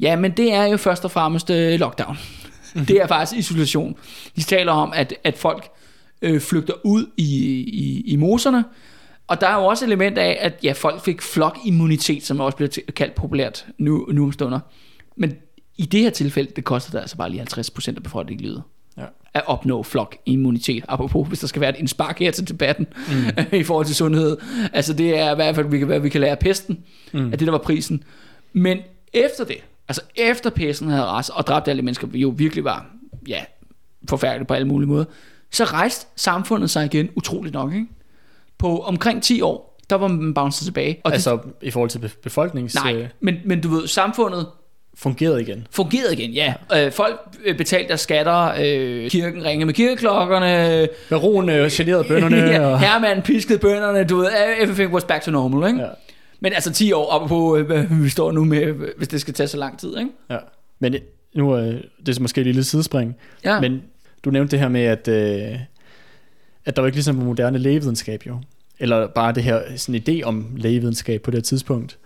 [0.00, 2.18] Ja, men det er jo først og fremmest øh, lockdown.
[2.74, 3.96] Det er faktisk isolation.
[4.36, 5.68] De taler om, at, at folk
[6.22, 7.24] øh, flygter ud i,
[7.58, 8.64] i, i moserne,
[9.26, 12.78] og der er jo også element af, at ja, folk fik flokimmunitet, som også bliver
[12.96, 14.60] kaldt populært nu, nu om stunder.
[15.16, 15.34] Men
[15.76, 18.62] i det her tilfælde, det koster det altså bare lige 50% af befolkningen livet
[18.98, 19.04] Ja.
[19.34, 20.84] at opnå flokimmunitet.
[20.88, 23.42] Apropos, hvis der skal være et indspark her til debatten mm.
[23.60, 24.36] i forhold til sundhed.
[24.72, 26.78] Altså det er i hvert fald, vi kan, hvad vi kan lære af pesten,
[27.12, 27.32] mm.
[27.32, 28.04] at det der var prisen.
[28.52, 28.78] Men
[29.12, 29.56] efter det,
[29.92, 32.86] altså efter pesten havde rast og dræbt alle mennesker, vi jo virkelig var,
[33.28, 33.44] ja,
[34.08, 35.04] forfærdeligt på alle mulige måder,
[35.50, 37.86] så rejste samfundet sig igen, utroligt nok, ikke?
[38.58, 41.00] På omkring 10 år, der var man bounced tilbage.
[41.04, 42.72] Og Altså i forhold til be- befolknings...
[42.72, 44.46] det, nej, øh, men, men du ved, samfundet
[44.94, 45.66] fungerede igen.
[45.70, 46.54] fungerede igen, ja.
[46.76, 52.36] Øh, folk øh, betalte deres skatter, øh, kirken ringede med kirkeklokkerne, Baron øh, generede bønderne.
[52.52, 52.80] ja, og...
[52.80, 54.28] Herman piskede bønderne, du ved,
[54.60, 55.82] everything was back to normal, ikke?
[55.82, 55.88] Ja.
[56.42, 59.34] Men altså 10 år op på, øh, vi står nu med, øh, hvis det skal
[59.34, 60.10] tage så lang tid, ikke?
[60.30, 60.38] Ja.
[60.78, 60.94] Men
[61.34, 61.60] nu er
[62.06, 63.16] det er måske et lille sidespring.
[63.44, 63.82] Ja, Men,
[64.24, 65.58] du nævnte det her med, at, øh,
[66.64, 68.38] at der var ikke ligesom moderne lægevidenskab jo.
[68.78, 71.98] Eller bare det her sådan idé om lægevidenskab på det tidspunkt.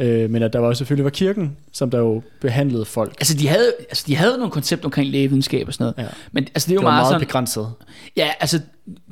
[0.00, 3.12] Øh, men at der var selvfølgelig var kirken, som der jo behandlede folk.
[3.12, 6.08] altså, de havde, altså de havde nogle koncepter omkring lægevidenskab og sådan noget.
[6.08, 6.14] Ja.
[6.32, 7.72] Men altså, det er jo Det var meget, meget sådan, begrænset.
[8.16, 8.60] Ja, altså,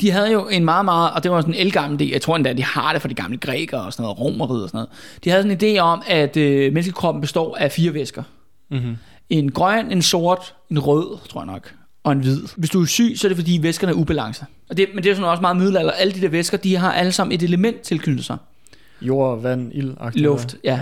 [0.01, 2.37] de havde jo en meget, meget, og det var sådan en elgammel idé, jeg tror
[2.37, 4.89] endda, de har det fra de gamle grækere og sådan noget, romeriet og sådan noget.
[5.25, 8.23] De havde sådan en idé om, at øh, menneskekroppen består af fire væsker.
[8.71, 8.97] Mm-hmm.
[9.31, 11.75] En grøn, en sort, en rød, tror jeg nok,
[12.05, 12.41] og en hvid.
[12.57, 14.45] Hvis du er syg, så er det fordi væskerne er ubalance.
[14.71, 15.93] Og det, men det er sådan også meget middelalder.
[15.93, 18.37] Alle de der væsker, de har alle sammen et element tilknyttet sig.
[19.03, 19.95] Jord, vand, ild.
[20.15, 20.81] Luft, ja.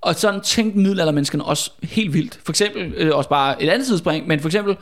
[0.00, 2.40] Og sådan tænkte middelaldermenneskerne også helt vildt.
[2.44, 4.76] For eksempel, øh, også bare et andet sidespring, men for eksempel,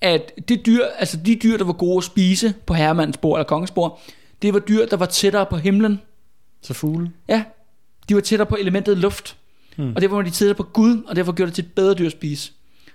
[0.00, 3.46] at det dyr, altså de dyr, der var gode at spise på herremandens bord eller
[3.48, 4.00] kongens bord,
[4.42, 6.00] det var dyr, der var tættere på himlen.
[6.62, 7.10] Så fugle.
[7.28, 7.44] Ja,
[8.08, 9.36] de var tættere på elementet luft.
[9.76, 9.92] Hmm.
[9.96, 12.06] Og derfor var de tættere på Gud, og derfor gjorde det til et bedre dyr
[12.06, 12.42] at spise.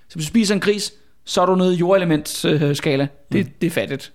[0.10, 0.93] Så hvis du spiser en gris,
[1.25, 3.03] så er du nede i jordelementsskala.
[3.03, 3.53] Øh, det, Hmm.
[3.62, 4.13] det er fattigt.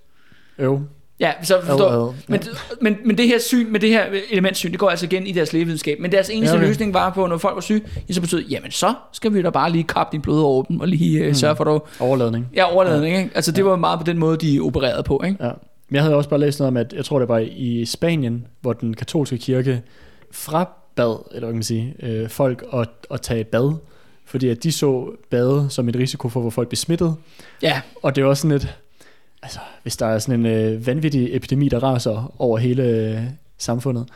[0.59, 0.81] Øv.
[1.23, 2.13] Ja, så forstår, Ad, ad.
[2.29, 2.41] men,
[2.81, 5.53] men, men det her syn, med det her elementsyn, det går altså igen i deres
[5.53, 6.01] lægevidenskab.
[6.01, 6.69] Men deres eneste Ja, ja, okay.
[6.69, 9.51] løsning var på, når folk var syge, ja, så betød, jamen så skal vi da
[9.51, 11.35] bare lige kappe din blod åben, og lige øh, Mm.
[11.35, 11.81] sørge for, du...
[12.01, 12.49] Overladning.
[12.55, 13.31] Ja, overladning, ikke?
[13.35, 15.45] Altså det var meget på den måde, de opererede på, ikke?
[15.45, 15.51] Ja.
[15.89, 18.47] Men jeg havde også bare læst noget om, at jeg tror, det var i Spanien,
[18.61, 19.83] hvor den katolske kirke
[20.33, 23.73] frabad, eller hvad kan man sige, øh, folk at, at tage bad,
[24.27, 27.15] fordi at de så bade som et risiko for, hvor folk blev smittet.
[27.63, 28.75] Ja, Og det er også sådan et,
[29.43, 33.19] altså hvis der er sådan en øh, vanvittig epidemi, der raser over hele øh,
[33.59, 34.09] samfundet,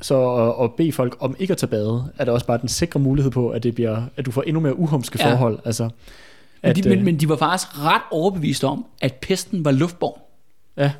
[0.00, 2.68] så at, at bede folk om ikke at tage bade, er der også bare den
[2.68, 5.32] sikre mulighed på, at, det bliver, at du får endnu mere uhumske Ja.
[5.32, 5.58] forhold.
[5.64, 5.90] Altså, men,
[6.62, 10.20] at, de, men, øh, men de var faktisk ret overbeviste om, at pesten var luftborn.
[10.76, 10.92] Ja,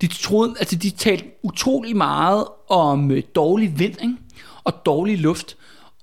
[0.00, 4.14] De troede, altså de talte utrolig meget om øh, dårlig vind, ikke?
[4.64, 5.56] og dårlig luft.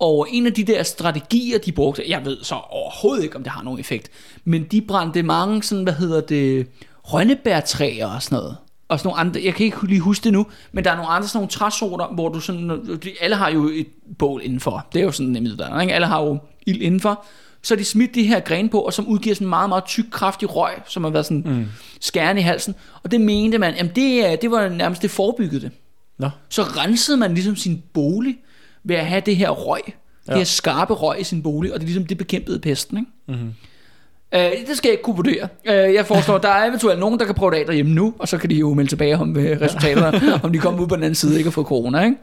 [0.04, 3.52] Og en af de der strategier, de brugte, jeg ved så overhovedet ikke, om det
[3.52, 4.10] har nogen effekt,
[4.46, 6.68] men de brændte mange sådan, hvad hedder det,
[7.04, 8.58] rønnebærtræer og sådan noget.
[8.88, 11.10] Og sådan nogle andre, jeg kan ikke lige huske det nu, men der er nogle
[11.12, 13.88] andre sådan nogle træsorter, hvor du sådan, alle har jo et
[14.20, 14.88] bål indenfor.
[14.94, 15.94] Det er jo sådan nemlig der, ikke?
[15.94, 17.26] Alle har jo ild indenfor.
[17.62, 20.06] så de smidt de her grene på, og som udgiver sådan en meget, meget tyk,
[20.12, 21.66] kraftig røg, som har været sådan mm.
[22.02, 22.76] skærende i halsen.
[23.04, 25.72] Og det mente man, jamen det, er- det var nærmest det forebyggede det.
[26.18, 28.36] Nå, Så rensede man ligesom sin bolig
[28.84, 30.32] ved at have det her røg, ja.
[30.32, 33.12] det her skarpe røg i sin bolig, og det er ligesom det bekæmpede pesten, ikke?
[33.28, 33.54] Mm-hmm.
[34.36, 35.48] Øh, det skal jeg ikke kunne vurdere.
[35.66, 38.28] Øh, jeg foreslår, der er eventuelt nogen, der kan prøve det af derhjemme nu, og
[38.28, 41.04] så kan de jo melde tilbage om øh, resultaterne, om de kommer ud på den
[41.04, 42.04] anden side ikke og får corona.
[42.04, 42.18] Ikke?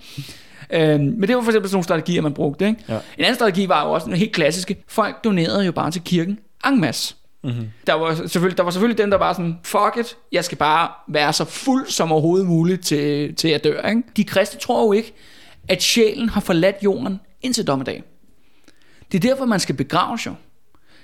[0.72, 2.68] Øh, men det var for eksempel sådan nogle strategier, man brugte.
[2.68, 2.84] Ikke?
[2.88, 2.94] Ja.
[2.94, 4.84] En anden strategi var jo også den helt klassiske.
[4.88, 7.14] Folk donerede jo bare til kirken en masse.
[7.44, 7.68] Mm-hmm.
[7.86, 10.88] Der, var selvfølgelig, der var selvfølgelig dem, der var sådan, fuck it, jeg skal bare
[11.08, 13.88] være så fuld som overhovedet muligt til, til at dør.
[13.88, 14.02] Ikke?
[14.16, 15.14] De kristne tror jo ikke,
[15.68, 18.02] at sjælen har forladt jorden indtil dommedag.
[19.12, 20.34] Det er derfor, man skal begraves jo.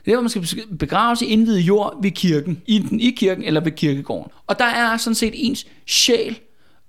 [0.05, 3.61] Det er derfor, man skal begraves i indvidet jord ved kirken, enten i kirken eller
[3.61, 4.33] ved kirkegården.
[4.47, 6.39] Og der er sådan set ens sjæl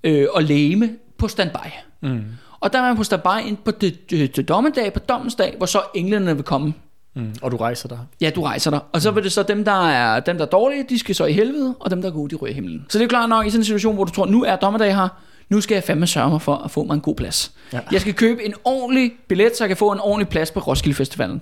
[0.04, 1.58] øh, og læme på standby.
[2.02, 2.24] Mm.
[2.60, 5.54] Og der er man på standby ind på det, det, det dommedag, på dommens dag,
[5.58, 6.74] hvor så englene vil komme.
[7.16, 7.34] mm.
[7.42, 8.00] og du rejser dig.
[8.22, 8.80] Ja, du rejser dig.
[8.94, 11.26] Og så vil det så dem, der er, dem, der er dårlige, de skal så
[11.26, 12.86] i helvede, og dem, der er gode, de ryger i himlen.
[12.90, 14.96] Så det er klart nok i sådan en situation, hvor du tror, nu er dommedag
[14.96, 15.08] her,
[15.50, 17.52] nu skal jeg fandme sørge mig for at få mig en god plads.
[17.74, 17.80] Ja.
[17.92, 20.96] Jeg skal købe en ordentlig billet, så jeg kan få en ordentlig plads på Roskilde
[20.96, 21.42] Festivalen.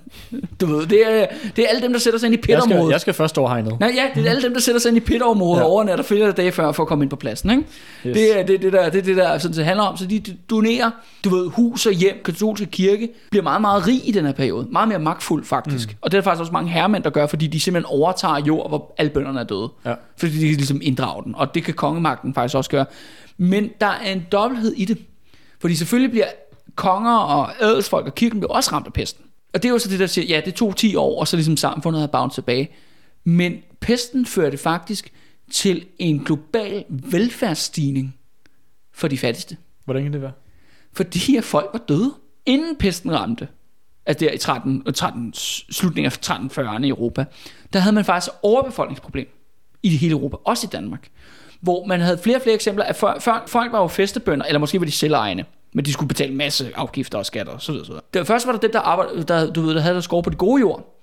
[0.60, 2.68] Du ved, det er, det er alle dem, der sætter sig ind i Jeg skal,
[2.68, 2.92] pitområdet.
[2.92, 3.80] jeg skal først over hegnet.
[3.80, 5.66] Nej, ja, det er alle dem, der sætter sig ind i pitområdet Ja.
[5.66, 7.50] overnatter flere dage før for at komme ind på pladsen.
[7.50, 7.62] Ikke?
[8.06, 8.14] Yes.
[8.16, 9.96] Det, er, det, det, der, det det, der sådan, det handler om.
[9.96, 10.90] Så de donerer,
[11.24, 14.66] du ved, hus og hjem, katolske kirke, bliver meget, meget rig i den her periode.
[14.72, 15.88] Meget mere magtfuld, faktisk.
[15.88, 15.96] Mm.
[16.00, 18.68] Og det er der faktisk også mange herremænd, der gør, fordi de simpelthen overtager jord,
[18.68, 19.68] hvor alle bønderne er døde.
[19.86, 19.94] Ja.
[20.16, 21.34] Fordi de kan ligesom inddrage den.
[21.34, 22.84] Og det kan kongemagten faktisk også gøre.
[23.36, 24.98] Men der er en dobbelthed i det.
[25.60, 26.26] Fordi selvfølgelig bliver
[26.74, 29.24] konger og adelsfolk og kirken bliver også ramt af pesten.
[29.54, 31.36] Og det er jo så det, der siger, ja, det tog 10 år, og så
[31.36, 32.70] ligesom samfundet har bounce tilbage.
[33.24, 35.12] Men pesten førte faktisk
[35.50, 38.16] til en global velfærdsstigning
[38.92, 39.56] for de fattigste.
[39.84, 40.32] Hvordan kan det være?
[40.92, 42.14] Fordi at folk var døde,
[42.46, 43.48] inden pesten ramte.
[44.06, 45.34] Altså der i 13, 13
[45.70, 47.24] slutningen af 1340'erne i Europa.
[47.72, 49.28] Der havde man faktisk overbefolkningsproblem
[49.82, 51.08] i hele Europa, også i Danmark.
[51.66, 54.58] Hvor man havde flere og flere eksempler af før, før, folk var jo festebønder, eller
[54.58, 57.74] måske var de selvejende, men de skulle betale en masse afgifter og skatter osv.
[57.74, 57.94] osv.
[58.14, 60.30] Der, først var der dem, der, arbejdede, der, du ved, der havde der skår på
[60.30, 61.00] det gode jord.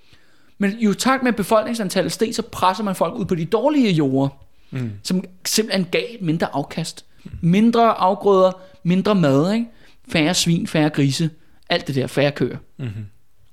[0.58, 3.92] Men jo takt med at befolkningsantallet steg, så presser man folk ud på de dårlige
[3.92, 4.28] jorder,
[4.70, 4.92] mm.
[5.02, 7.04] som simpelthen gav et mindre afkast.
[7.40, 9.66] Mindre afgrøder, mindre mad, ikke?
[10.08, 11.30] færre svin, færre grise,
[11.68, 12.56] alt det der, færre køer.
[12.76, 13.06] Mm-hmm.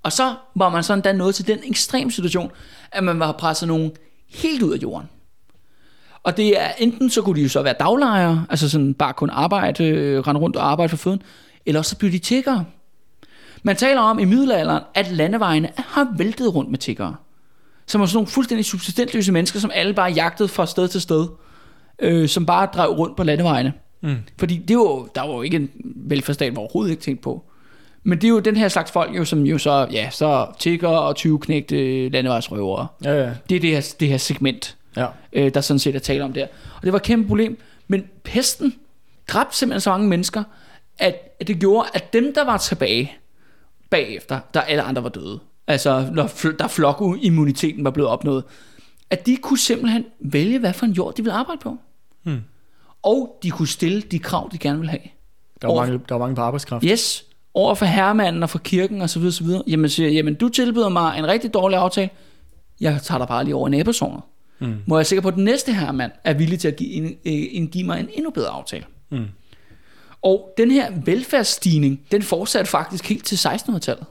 [0.04, 2.52] Og så var man sådan da nået til den ekstrem situation,
[2.92, 3.92] at man var presset nogen
[4.30, 5.10] helt ud af jorden.
[6.24, 9.30] Og det er enten så kunne de jo så være daglejere, altså sådan bare kun
[9.30, 11.22] arbejde, øh, rende rundt og arbejde for føden,
[11.66, 12.66] eller også så blev de tiggere.
[13.64, 17.16] Man taler om i middelalderen, at landevejene har væltet rundt med tiggere.
[17.88, 21.28] Som var sådan nogle fuldstændig subsistentløse mennesker, som alle bare jagtede fra sted til sted.
[22.00, 23.74] Øh, som bare drev rundt på landevejene.
[24.02, 24.16] Mm.
[24.40, 27.44] Fordi det var, der var jo ikke en velfærdsstat, var overhovedet ikke tænkt på.
[28.04, 30.88] Men det er jo den her slags folk, jo, som jo så, ja, så tigger
[30.88, 32.88] og 20 knægte landevejsrøvere.
[33.04, 33.32] Ja, ja.
[33.50, 35.08] Det er det her, det her segment ja.
[35.34, 36.48] øh, der sådan set er tale om der.
[36.76, 37.58] Og det var et kæmpe problem.
[37.88, 38.76] Men pesten
[39.28, 40.44] dræbte simpelthen så mange mennesker,
[41.00, 43.12] at, at det gjorde, at dem, der var tilbage
[43.90, 48.44] bagefter, da alle andre var døde, altså når der flokimmuniteten var blevet opnået,
[49.10, 51.78] at de kunne simpelthen vælge, hvad for en jord de ville arbejde på.
[52.24, 52.42] Hmm.
[53.04, 55.02] Og de kunne stille de krav, de gerne ville have.
[55.62, 56.86] Der var, Over- mange, der var mange på arbejdskraft.
[56.88, 59.64] Yes, over for herremanden og for kirken og så videre, så videre.
[59.68, 62.10] Jamen siger, jamen du tilbyder mig en rigtig dårlig aftale.
[62.82, 64.22] Jeg tager dig bare lige over i nabozoner.
[64.62, 64.68] Mm.
[64.88, 67.16] Må jeg være sikker på, at den næste herremand er villig til at give, en,
[67.24, 68.84] en, give mig en endnu bedre aftale.
[69.12, 69.26] Mm.
[70.22, 74.06] Og den her velfærdsstigning, den fortsatte faktisk helt til 1600-tallet.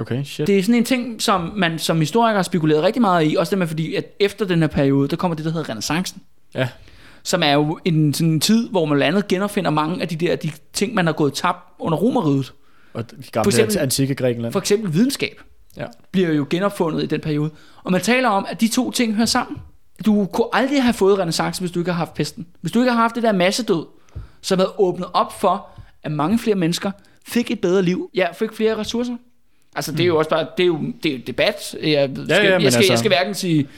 [0.00, 0.46] Okay, shit.
[0.46, 3.50] Det er sådan en ting, som man som historiker har spekuleret rigtig meget i, også
[3.50, 6.22] det med fordi, at efter den her periode, der kommer det, der hedder renaissancen
[6.54, 6.68] Ja.
[7.22, 10.16] som er jo en, sådan en tid, hvor man blandt andet genopfinder mange af de
[10.16, 12.52] der de ting, man har gået tabt under romeriet.
[12.94, 14.52] Og de For gamle eksempel- antikke Grækenland.
[14.52, 15.40] For eksempel videnskab
[15.76, 15.84] Ja.
[16.12, 17.50] bliver jo genopfundet i den periode.
[17.84, 19.56] Og man taler om, at de to ting hører sammen.
[20.06, 22.46] Du kunne aldrig have fået renaissance, hvis du ikke har haft pesten.
[22.60, 23.86] Hvis du ikke har haft det der massedød,
[24.40, 25.66] som havde åbnet op for,
[26.02, 26.90] at mange flere mennesker
[27.26, 28.10] fik et bedre liv.
[28.14, 29.16] Ja, fik flere ressourcer.
[29.76, 31.54] Altså, det er jo også bare, det er jo, det er jo debat.
[31.82, 33.68] Jeg, skal, ja, men jeg, skal, altså- jeg skal hverken sige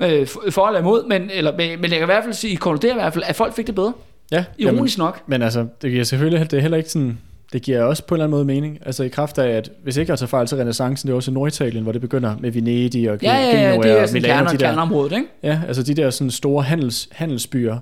[0.00, 2.90] øh, for eller imod, men, eller, men, men jeg kan i hvert fald sige, konkludere
[2.90, 3.92] i hvert fald, at folk fik det bedre.
[4.30, 5.28] Ja, Ironisk nok.
[5.28, 7.18] Men altså, det giver selvfølgelig det er heller ikke sådan,
[7.56, 8.78] det giver også på en eller anden måde mening.
[8.86, 11.30] Altså i kraft af, at hvis ikke jeg tager fejl, så renaissancen, det er også
[11.30, 14.08] i Norditalien, hvor det begynder med Venedig og Ja, ja, ja, Genua det er og
[14.08, 15.28] sådan Milano, kerner, de der, ikke?
[15.42, 17.78] ja, altså de der sådan store handels, handelsbyer.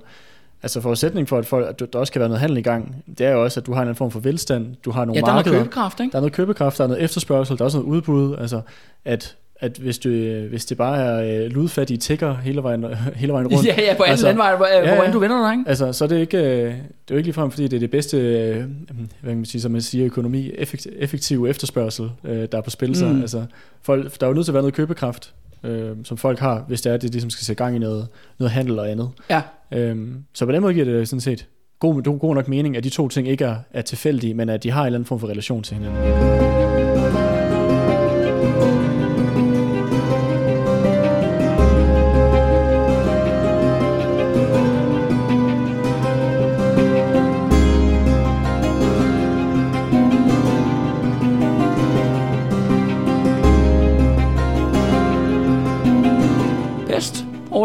[0.63, 3.25] Altså forudsætning for, at, folk, at der også kan være noget handel i gang, det
[3.25, 5.21] er jo også, at du har en anden form for velstand, du har nogle Ja,
[5.21, 5.63] der er noget markeder.
[5.63, 6.11] købekraft, ikke?
[6.11, 8.61] Der er noget købekraft, der er noget efterspørgsel, der er også noget udbud, altså
[9.05, 9.35] at
[9.65, 13.47] at hvis, du, øh, hvis det bare er øh, ludfattige tigger hele vejen, hele vejen
[13.47, 15.03] rundt, Ja, ja, på alle Altså, altså, landveje, hvor, ja, ja, hvor ja.
[15.03, 15.69] end du vender dig, ikke?
[15.69, 16.73] altså, så er det ikke, øh, det er
[17.11, 18.65] jo ikke ligefrem, fordi det er det bedste, øh, hvad
[19.31, 22.95] kan man sige, som man siger, økonomi, effekt, effektiv efterspørgsel, øh, der er på spil.
[22.95, 23.21] Så, Mm.
[23.21, 23.43] altså,
[23.81, 26.81] folk, der er jo nødt til at være noget købekraft, øh, som folk har, hvis
[26.81, 28.07] det er, det ligesom skal sætte gang i noget,
[28.39, 29.09] noget handel og andet.
[29.29, 29.41] Ja.
[29.73, 31.45] Øhm, så på den måde giver det sådan set
[31.79, 34.63] god, god, god nok mening, at de to ting ikke er, er tilfældige, men at
[34.63, 36.64] de har en eller anden form for relation til hinanden.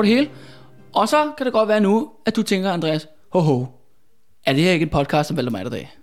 [0.00, 0.30] Over det hele.
[0.92, 3.66] Og så kan det godt være nu, at du tænker, Andreas, ho ho,
[4.46, 5.96] er det her ikke en podcast om Valdemar dag?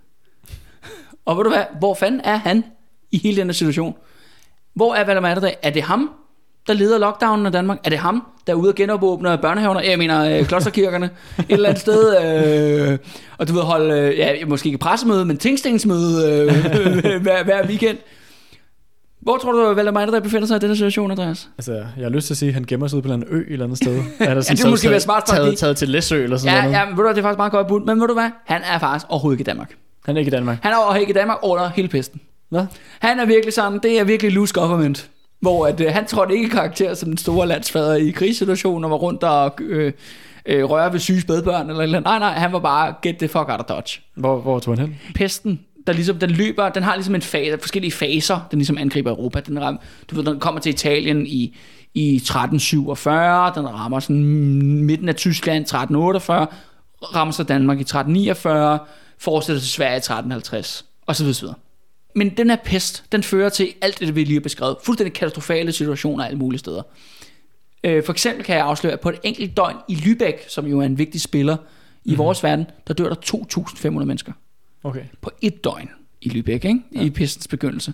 [1.24, 2.64] Og ved du hvad, hvor fanden er han
[3.10, 3.94] i hele den her situation?
[4.74, 5.56] Hvor er Valdemar Atterdag?
[5.62, 6.10] Er det ham,
[6.66, 7.78] der leder lockdownen af Danmark?
[7.84, 9.80] Er det ham, der er ude og genåbner børnehaverne?
[9.80, 12.22] Jeg mener, øh, klosterkirkerne et eller andet sted.
[12.92, 12.98] Øh,
[13.38, 17.98] og du ved holde, øh, ja, måske ikke pressemøde, men tingstensmøde øh, hver, hver weekend.
[19.28, 21.48] Hvor tror du, Valdemar Atterdag befinder sig i den her situation, Andreas?
[21.58, 23.34] Altså, jeg har lyst til at sige, at han gemmer sig ude på en eller
[23.34, 23.98] ø et eller andet sted.
[24.20, 26.76] Er der det måske være smart taget, taget til Læsø eller sådan Ja, noget.
[26.76, 27.80] ja, men ved du hvad, det er faktisk meget godt bud.
[27.80, 29.74] Men ved du hvad, han er faktisk overhovedet ikke i Danmark.
[30.04, 30.58] Han er ikke i Danmark.
[30.62, 32.20] Han er overhovedet ikke i Danmark under hele pesten.
[32.50, 32.66] Nå?
[33.00, 35.10] Han er virkelig sådan, det er virkelig loose government.
[35.40, 38.96] Hvor at, øh, han trådte ikke i karakter som den store landsfader i krigssituationer, var
[38.96, 39.92] rundt og øh,
[40.46, 42.08] øh, røre ved syge spædbørn eller eller andet.
[42.08, 44.00] Nej, nej, han var bare get the fuck out of dodge.
[44.16, 44.98] Hvor, hvor tog han hen?
[45.14, 49.10] Pesten, der ligesom, den løber, den har ligesom en fase, forskellige faser, den ligesom angriber
[49.10, 49.40] Europa.
[49.40, 51.56] Den, ram, du ved, den kommer til Italien i,
[51.94, 54.22] i 1347, den rammer sådan
[54.84, 56.46] midten af Tyskland 1348,
[57.14, 58.78] rammer så Danmark i 1349,
[59.18, 61.34] fortsætter til Sverige i 1350, og så videre.
[61.34, 61.56] så videre.
[62.14, 64.76] Men den her pest, den fører til alt det, vi lige har beskrevet.
[64.84, 66.82] Fuldstændig katastrofale situationer alle mulige steder.
[67.84, 70.80] Øh, for eksempel kan jeg afsløre, at på et enkelt døgn i Lübeck, som jo
[70.80, 71.56] er en vigtig spiller
[72.04, 72.18] i mm.
[72.18, 74.32] vores verden, der dør der 2.500 mennesker
[74.82, 75.04] Okay.
[75.20, 76.80] på et døgn i Lübeck, ikke?
[76.94, 77.00] Ja.
[77.00, 77.92] i pestens begyndelse.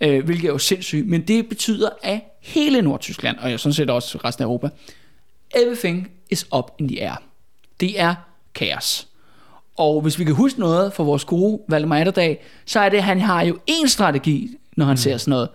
[0.00, 3.90] Øh, hvilket er jo sindssygt, men det betyder, at hele Nordtyskland, og jeg sådan set
[3.90, 4.68] også resten af Europa,
[5.56, 7.22] everything is up in the air.
[7.80, 8.14] Det er
[8.54, 9.08] kaos.
[9.76, 13.04] Og hvis vi kan huske noget fra vores gode Valdemar Atterdag, så er det, at
[13.04, 14.96] han har jo en strategi, når han mm.
[14.96, 15.48] ser sådan noget.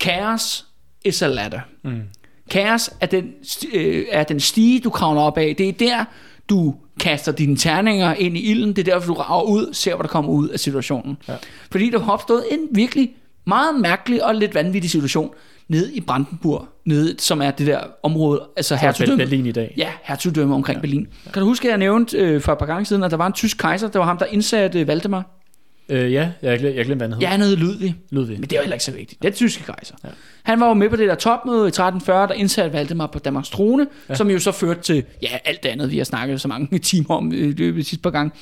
[0.00, 0.66] Chaos
[1.04, 1.60] is a ladder.
[1.82, 2.02] Mm.
[2.50, 3.32] Kaos er den,
[3.72, 5.54] øh, er den stige, du kravler op af.
[5.58, 6.04] Det er der,
[6.48, 8.76] du kaster dine terninger ind i ilden.
[8.76, 11.16] Det er derfor, du rager ud, ser, hvad der kommer ud af situationen.
[11.28, 11.34] Ja.
[11.70, 13.10] Fordi der har opstået en virkelig
[13.46, 15.30] meget mærkelig og lidt vanvittig situation
[15.68, 19.24] nede i Brandenburg, nede, som er det der område, altså hertugdømme.
[19.24, 19.74] Berlin i dag.
[19.76, 20.80] Ja, hertugdømme omkring ja.
[20.80, 21.08] Berlin.
[21.32, 23.26] Kan du huske, at jeg nævnte øh, for et par gange siden, at der var
[23.26, 25.41] en tysk kejser, det var ham, der indsatte øh, Valdemar?
[25.88, 27.20] Øh, ja, jeg glemte, jeg glemte, hvad han hed.
[27.20, 27.96] Ja, han hed Ludvig.
[28.10, 28.40] Ludvig.
[28.40, 29.22] Men det var heller ikke så vigtigt.
[29.22, 29.94] Det er tyske kejser.
[30.04, 30.08] Ja.
[30.42, 33.48] Han var jo med på det der topmøde i 1340, der indsatte Valdemar på Danmarks
[33.48, 34.14] trone, ja.
[34.14, 37.14] som jo så førte til ja, alt det andet, vi har snakket så mange timer
[37.14, 38.32] om øh, det de sidste par gange.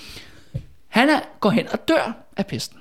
[0.88, 2.78] Han er, går hen og dør af pesten.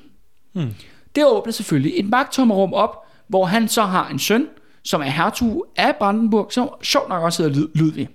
[0.54, 0.74] Hmm.
[1.16, 2.96] Det åbner selvfølgelig et magttommerum op,
[3.28, 4.48] hvor han så har en søn,
[4.84, 8.10] som er hertug af Brandenburg, som sjovt nok også hedder Ludvig.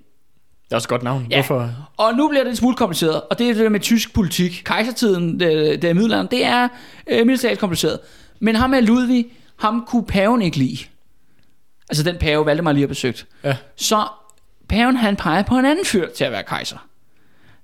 [0.74, 1.26] Det er også et godt navn.
[1.30, 1.36] Ja.
[1.36, 1.70] Hvorfor?
[1.96, 4.62] Og nu bliver det en smule kompliceret, og det er det der med tysk politik.
[4.64, 6.68] Kejsertiden, det, det er middelalderen, det er
[7.06, 7.98] øh, militært kompliceret.
[8.40, 10.78] Men ham med Ludvig, ham kunne paven ikke lide.
[11.90, 13.26] Altså den pave, Valdemar lige har besøgt.
[13.44, 13.56] Ja.
[13.76, 14.06] Så
[14.68, 16.86] paven han peger på en anden fyr til at være kejser.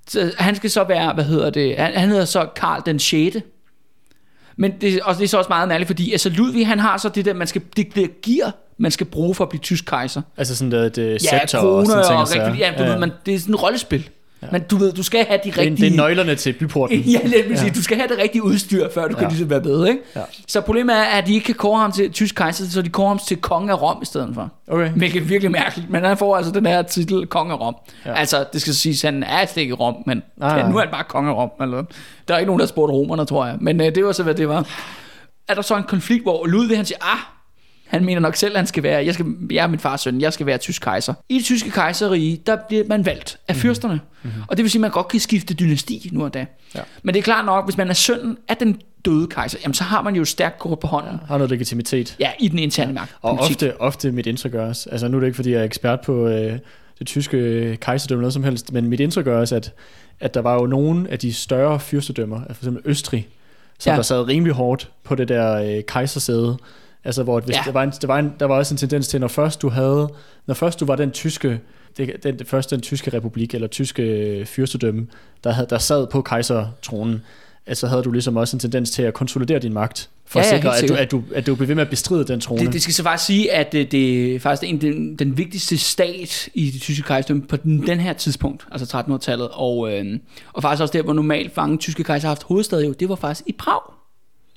[0.09, 3.37] Så han skal så være, hvad hedder det, han, han hedder så Karl den 6.
[4.57, 7.09] Men det, og det er så også meget mærkeligt, fordi altså Ludvig, han har så
[7.09, 10.23] det der, man skal, det, det gear, man skal bruge for at blive tysk kejser.
[10.37, 12.19] Altså sådan et, et Ja, scepter og sådan ting.
[12.19, 14.09] og, så- rigtig, ja, du Ved, man, det er sådan et rollespil.
[14.43, 14.47] Ja.
[14.53, 15.77] Men du ved, du skal have de rigtige...
[15.87, 16.99] det er nøglerne til byporten.
[17.13, 19.13] Ja, lad mig sige, du skal have det rigtige udstyr, før du ja.
[19.13, 19.19] Ja.
[19.19, 20.01] kan ligesom være med, ikke?
[20.17, 20.21] Ja.
[20.49, 23.09] Så problemet er, at de ikke kan kåre ham til tysk kejser, så de kårer
[23.09, 24.53] ham til konge af Rom i stedet for.
[24.69, 24.89] Okay.
[24.91, 27.75] Hvilket er virkelig mærkeligt, men han får altså den her titel, konge af Rom.
[28.05, 28.11] Ja.
[28.11, 28.17] Ja.
[28.17, 30.89] Altså, det skal siges, han er slet ikke Rom, men Nej, ja, nu er han
[30.91, 31.51] bare konge af Rom.
[31.61, 31.85] Eller,
[32.29, 33.57] der er ikke nogen, der har spurgt romerne, tror jeg.
[33.61, 34.67] Men øh, det var så, hvad det var.
[35.49, 37.19] Er der så en konflikt, hvor Ludvig han siger, ah,
[37.91, 40.21] han mener nok selv, at han skal være, jeg, skal, jeg er min fars søn,
[40.21, 41.15] jeg skal være tysk kejser.
[41.29, 44.01] I det tyske kejserige, der bliver man valgt af fyrsterne.
[44.23, 44.43] Mm-hmm.
[44.49, 46.47] Og det vil sige, at man godt kan skifte dynasti nu og da.
[46.75, 46.81] Ja.
[47.03, 49.85] Men det er klart nok, hvis man er sønnen af den døde kejser, jamen så
[49.85, 51.21] har man jo stærkt kort på hånden.
[51.29, 52.17] Har noget legitimitet.
[52.21, 53.15] Ja, i den interne magt.
[53.23, 56.01] Og ofte, ofte mit indtryk også, altså nu er det ikke fordi jeg er ekspert
[56.01, 56.59] på øh,
[56.99, 59.73] det tyske øh, kejserdømme noget som helst, men mit indtryk er også, at,
[60.21, 63.29] at der var jo nogle af de større fyrstedømmer, for eksempel Østrig,
[63.79, 63.95] som Ja.
[63.95, 63.97] ja.
[63.97, 66.57] der sad rimelig hårdt på det der øh, kejsersæde.
[67.05, 67.63] Altså hvor hvis Ja.
[67.67, 69.69] der, var en, der, var en, der var også en tendens til, når først du
[69.69, 70.09] havde,
[70.47, 71.61] når først du var den tyske,
[71.97, 75.07] det, den, det første den tyske republik, eller tyske øh, fyrstedømme,
[75.45, 77.23] der, havde, der sad på kejsertronen,
[77.67, 80.51] altså havde du ligesom også en tendens til at konsolidere din magt, for Ja, at
[80.51, 82.65] sikre, at, du, at, du, at du bliver ved med at bestride den trone.
[82.65, 85.79] Det, det skal så faktisk sige, at det, det er faktisk en, den, den vigtigste
[85.79, 90.19] stat i det tyske kejserdømme på den, den her tidspunkt, altså 1300-tallet, og, øh,
[90.53, 93.15] og faktisk også der, hvor normalt mange tyske kejser har haft hovedstad jo, det var
[93.15, 93.81] faktisk i Prag,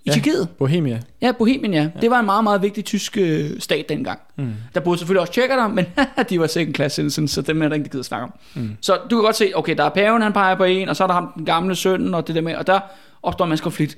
[0.06, 0.14] i Ja.
[0.14, 0.49] Tjekkiet.
[0.58, 0.99] Bohemia.
[1.22, 1.82] Ja, Bohemien, ja.
[1.82, 1.89] ja.
[2.01, 4.20] Det var en meget, meget vigtig tysk øh, stat dengang.
[4.38, 4.54] Mm.
[4.76, 5.86] Der boede selvfølgelig også tjekker der, men
[6.30, 8.34] de var second class citizens, så dem er der ikke gider snakke om.
[8.54, 8.78] Mm.
[8.82, 11.04] Så du kan godt se, okay, der er paven, han peger på en, og så
[11.04, 12.80] er der ham, den gamle søn, og det der med, og der
[13.24, 13.97] opstår en masse konflikt.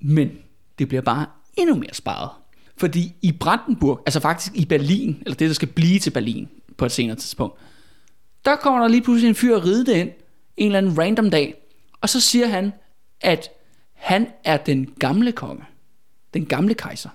[0.00, 0.30] Men
[0.78, 1.26] det bliver bare
[1.56, 2.30] endnu mere sparet.
[2.76, 6.84] Fordi i Brandenburg, altså faktisk i Berlin, eller det, der skal blive til Berlin på
[6.84, 7.58] et senere tidspunkt,
[8.44, 10.10] der kommer der lige pludselig en fyr og ride det ind,
[10.56, 11.54] en eller anden random dag,
[12.00, 12.72] og så siger han,
[13.20, 13.48] at
[14.04, 15.64] han er den gamle konge.
[16.34, 17.08] Den gamle kejser.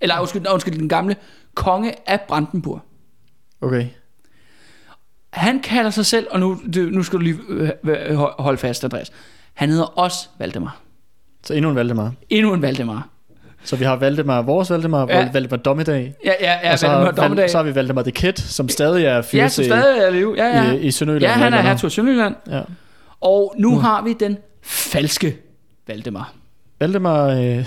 [0.00, 1.16] Eller undskyld, undskyld, den gamle
[1.54, 2.80] konge af Brandenburg.
[3.60, 3.86] Okay.
[5.32, 9.12] Han kalder sig selv, og nu, nu skal du lige øh, øh, holde fast, Andreas.
[9.54, 10.80] Han hedder også Valdemar.
[11.42, 12.12] Så endnu en Valdemar.
[12.30, 13.08] Endnu en Valdemar.
[13.64, 15.30] Så vi har Valdemar, vores Valdemar, Ja.
[15.32, 16.14] Valdemar Dommedag.
[16.24, 17.50] Ja, ja, ja, og så, Valdemar har, Dommedag.
[17.50, 20.34] Så har vi Valdemar the Kid, som stadig er fyret Ja, som stadig er liv.
[20.36, 20.72] Ja, ja.
[20.72, 21.32] i, i Sønderjylland.
[21.32, 22.34] Ja, han er hertug af Sønderjylland.
[22.50, 22.60] Ja.
[23.20, 25.36] Og nu har vi den falske
[25.86, 26.34] Valdemar.
[26.80, 27.66] Valdemar øh,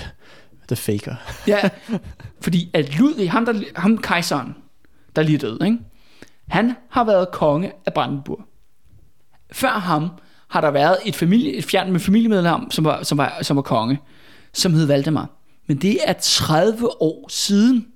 [0.68, 1.15] the Faker.
[1.47, 1.70] Ja,
[2.43, 4.55] fordi at Ludvig, ham, der, ham kejseren,
[5.15, 5.78] der lige er død, ikke?
[6.47, 8.41] han har været konge af Brandenburg.
[9.51, 10.09] Før ham
[10.47, 13.61] har der været et, familie, et fjern med familiemedlem, som var, som, var, som var
[13.61, 13.99] konge,
[14.53, 15.30] som hed Valdemar.
[15.68, 17.88] Men det er 30 år siden,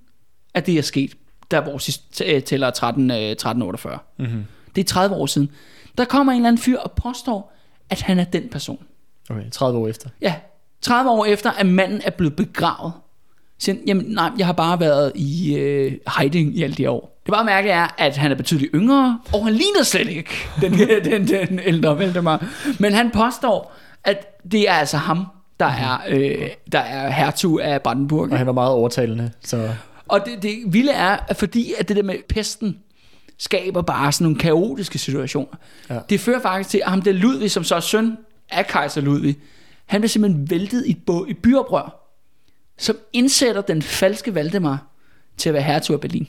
[0.53, 1.17] at det er sket,
[1.51, 3.99] der hvor sidst øh, tæller 13, øh, 1348.
[4.19, 4.45] Mm-hmm.
[4.75, 5.51] Det er 30 år siden.
[5.97, 7.53] Der kommer en eller anden fyr og påstår,
[7.89, 8.85] at han er den person.
[9.31, 10.09] Okay, 30 år efter.
[10.21, 10.35] Ja,
[10.81, 12.93] 30 år efter, at manden er blevet begravet.
[13.59, 17.21] Så, jamen, nej, jeg har bare været i øh, hiding i alle de år.
[17.25, 20.29] Det bare mærkeligt er, at han er betydeligt yngre, og han ligner slet ikke
[20.61, 20.73] den,
[21.03, 22.45] den, den ældre Valdemar.
[22.79, 23.73] Men han påstår,
[24.03, 25.25] at det er altså ham,
[25.59, 28.31] der er, øh, der er hertug af Brandenburg.
[28.31, 29.31] Og han var meget overtalende.
[29.41, 29.69] Så
[30.07, 32.77] Og det, det vilde er, at fordi at det der med pesten
[33.37, 35.57] skaber bare sådan nogle kaotiske situationer.
[35.89, 35.99] Ja.
[36.09, 38.17] Det fører faktisk til, at ham der Ludvig, som så er søn
[38.51, 39.37] af kejser Ludvig,
[39.85, 40.91] han bliver simpelthen væltet i
[41.29, 42.07] et, byoprør,
[42.77, 44.83] som indsætter den falske Valdemar
[45.37, 46.27] til at være hertug af Berlin.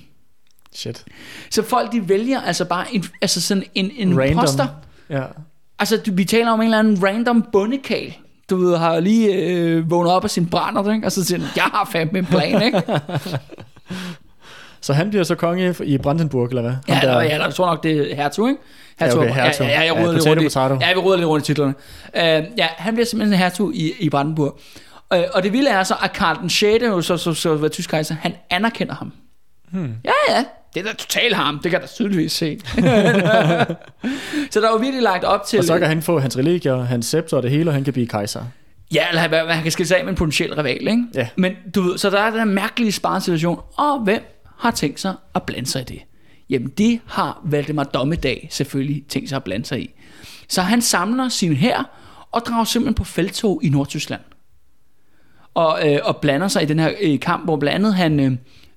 [0.75, 1.05] shit.
[1.51, 4.41] Så folk de vælger altså bare en, altså sådan en, en Random.
[4.41, 4.67] poster.
[5.11, 5.25] Ja.
[5.79, 8.15] Altså du- vi taler om en eller anden random bundekal.
[8.51, 11.07] Du ved, har lige øh, vågnet op af sin brænder, ikke?
[11.07, 12.83] og så siger han, jeg har fandme en plan, ikke?
[14.83, 16.73] Så han bliver så konge i Brandenburg, eller hvad?
[16.89, 18.61] Ja, der, ja, der tror nok, det er hertug, ikke?
[18.99, 19.67] Hertug, Ja, okay, hertug.
[19.67, 20.79] Ja, ja, jeg Ja, roder lidt potato, rundt i, potato.
[20.81, 21.75] ja, vi lidt rundt i titlerne.
[22.15, 24.59] Uh, ja, han bliver simpelthen hertug i, i Brandenburg.
[25.15, 26.85] Uh, og det vilde er så, at Karl den 6.
[26.85, 29.13] jo så, så, så, så tysk kejser, han anerkender ham.
[29.71, 29.95] Hmm.
[30.05, 30.45] Ja, ja.
[30.75, 31.59] Det er da totalt ham.
[31.63, 32.59] Det kan der tydeligvis se.
[34.51, 35.59] så der er jo virkelig lagt op til...
[35.59, 37.93] Og så kan han få hans religier, hans scepter og det hele, og han kan
[37.93, 38.45] blive kejser.
[38.95, 41.05] Ja, eller han, han kan skille sig af med en potentiel rival, ikke?
[41.15, 41.29] Ja.
[41.37, 45.15] Men du ved, så der er den her mærkelige sparesituation, og hvem har tænkt sig
[45.35, 46.03] at blande sig i det?
[46.51, 49.95] Jamen det har Valdemar Dommedag selvfølgelig tænkt sig at blande sig i.
[50.49, 51.91] Så han samler sin hær
[52.33, 54.21] og drager simpelthen på feltog i Nordtyskland.
[55.55, 58.33] Og, øh, og blander sig i den her øh, kamp, hvor blandt andet han øh,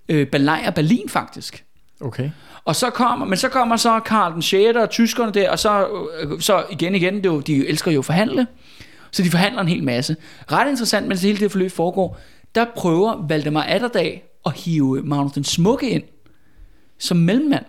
[0.09, 1.65] øh, belejrer Berlin faktisk.
[2.01, 2.29] Okay.
[2.65, 4.77] Og så kommer, men så kommer så Karl den 6.
[4.77, 5.87] og tyskerne der, og så,
[6.19, 8.47] øh, så igen igen, det jo, de elsker jo at forhandle,
[9.11, 10.15] så de forhandler en hel masse.
[10.51, 12.17] Ret interessant, mens hele det forløb foregår,
[12.55, 16.03] der prøver Valdemar Atterdag at hive Magnus den Smukke ind
[16.99, 17.65] som mellemmand.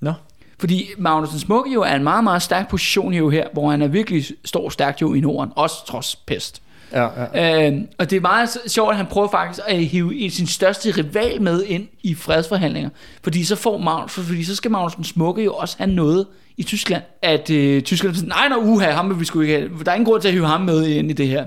[0.00, 0.12] Nå.
[0.58, 3.82] Fordi Magnus den Smukke jo er en meget, meget stærk position jo her, hvor han
[3.82, 6.62] er virkelig står stærkt jo i Norden, også trods pest.
[6.92, 7.70] Ja, ja.
[7.70, 11.42] Øh, og det er meget sjovt, at han prøver faktisk at hive sin største rival
[11.42, 12.90] med ind i fredsforhandlinger.
[13.22, 16.62] Fordi så, får Magnus, fordi så skal Magnus den Smukke jo også have noget i
[16.62, 17.02] Tyskland.
[17.22, 19.70] At øh, Tyskland siger, nej, nej, uha, ham vil vi sgu ikke have.
[19.84, 21.46] Der er ingen grund til at hive ham med ind i det her.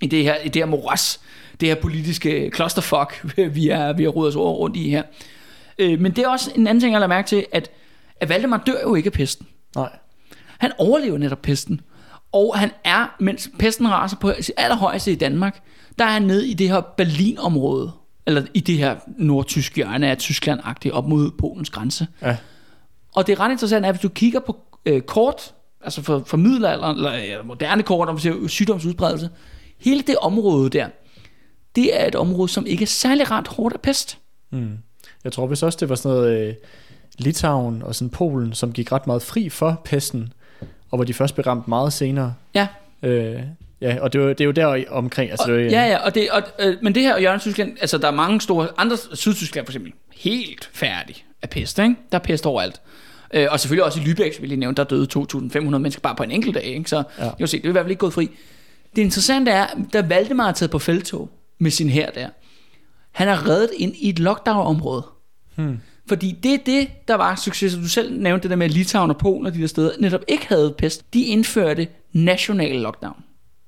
[0.00, 1.20] I det her, i det her moras.
[1.60, 3.24] Det her politiske clusterfuck,
[3.56, 5.02] vi er, vi har rodet os over rundt i her.
[5.78, 7.70] Øh, men det er også en anden ting, jeg lader mærke til, at,
[8.20, 9.46] at Valdemar dør jo ikke af pesten.
[9.76, 9.90] Nej.
[10.58, 11.80] Han overlever netop pesten.
[12.32, 15.62] Og han er, mens pesten raser på sit allerhøjeste i Danmark,
[15.98, 17.92] der er han nede i det her Berlin-område.
[18.26, 22.06] Eller i det her nordtyske hjørne af Tyskland-agtigt op mod Polens grænse.
[22.22, 22.36] Ja.
[23.14, 24.56] Og det er ret interessant, at hvis du kigger på
[24.86, 25.54] øh, kort,
[25.84, 29.30] altså for, for middelalder, eller ja, moderne kort, om vi ser sygdomsudbredelse,
[29.78, 30.88] hele det område der,
[31.78, 34.18] det er et område, som ikke er særlig ret hårdt af pest.
[34.50, 34.78] Mm.
[35.24, 36.54] Jeg tror vist også, det var sådan noget øh,
[37.18, 40.32] Litauen og sådan Polen, som gik ret meget fri for pesten,
[40.90, 42.34] og hvor de først blev ramt meget senere.
[42.54, 42.66] Ja.
[43.02, 43.40] Øh,
[43.80, 45.30] ja, og det, var, det er jo der omkring.
[45.30, 47.98] Altså, Og, det ja, ja, og det, og, øh, men det her hjørne Tyskland, altså
[47.98, 51.94] der er mange store, andre Sydtyskland for eksempel, helt færdig af pest, ikke?
[52.12, 52.80] Der er pest overalt.
[53.34, 56.14] Øh, og selvfølgelig også i Lübeck, som vi lige nævnte, der døde 2.500 mennesker bare
[56.16, 56.90] på en enkelt dag, ikke?
[56.90, 57.02] Så Ja.
[57.18, 57.24] ja.
[57.24, 58.30] jeg vil se, det er i hvert fald ikke gået fri.
[58.96, 62.28] Det interessante er, da Valdemar er taget på feltog, med sin her der.
[63.10, 65.06] Han er reddet ind i et lockdown-område.
[65.56, 65.80] Hmm.
[66.08, 67.74] Fordi det er det, der var succes.
[67.74, 70.20] Du selv nævnte det der med, at Litauen og Polen og de der steder netop
[70.28, 71.14] ikke havde pest.
[71.14, 73.24] De indførte national lockdown.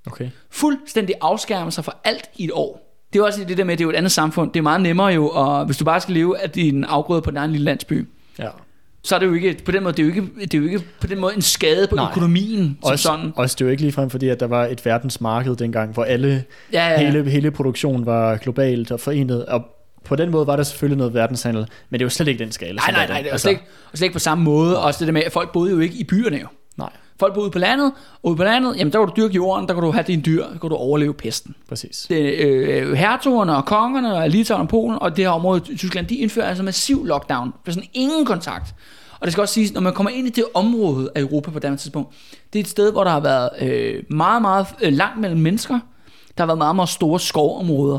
[0.06, 0.30] Okay.
[0.50, 2.86] Fuldstændig afskærme sig fra alt i et år.
[3.12, 4.52] Det er også det der med, at det er jo et andet samfund.
[4.52, 7.30] Det er meget nemmere jo, og hvis du bare skal leve af din afgrøde på
[7.30, 8.48] din egen lille landsby, Ja.
[9.02, 10.64] Så er det jo ikke, på den måde, det er jo ikke, det er jo
[10.64, 12.10] ikke på den måde en skade på Nej.
[12.10, 13.32] Økonomien som Også, sådan.
[13.36, 16.44] også det er jo ikke ligefrem fordi, at der var et verdensmarked dengang, hvor alle,
[16.72, 19.62] Ja, ja, hele, hele produktionen var globalt og forenet, og
[20.04, 22.52] på den måde var der selvfølgelig noget verdenshandel, men det er jo slet ikke den
[22.52, 22.72] skala.
[22.72, 24.82] Nej, nej, nej, det er jo slet ikke, og slet ikke på samme måde.
[24.82, 26.46] Også det der med, at folk boede jo ikke i byerne jo.
[26.78, 26.90] Nej,
[27.20, 27.92] Folk boede ude på landet,
[28.22, 30.22] og ude på landet, jamen der kunne du dyrke jorden, der kunne du have dine
[30.22, 31.54] dyr, der kunne du overleve pesten.
[31.68, 32.06] præcis.
[32.08, 36.06] Det, øh, hertugerne og kongerne og Litauen og Polen og det her område i Tyskland,
[36.06, 37.52] de indfører altså massiv lockdown.
[37.64, 38.74] For sådan ingen kontakt.
[39.20, 41.58] Og det skal også siges, når man kommer ind i det område af Europa på
[41.58, 42.14] det tidspunkt,
[42.52, 45.78] det er et sted, hvor der har været øh, meget, meget øh, langt mellem mennesker.
[46.38, 47.98] Der har været meget, meget store skovområder.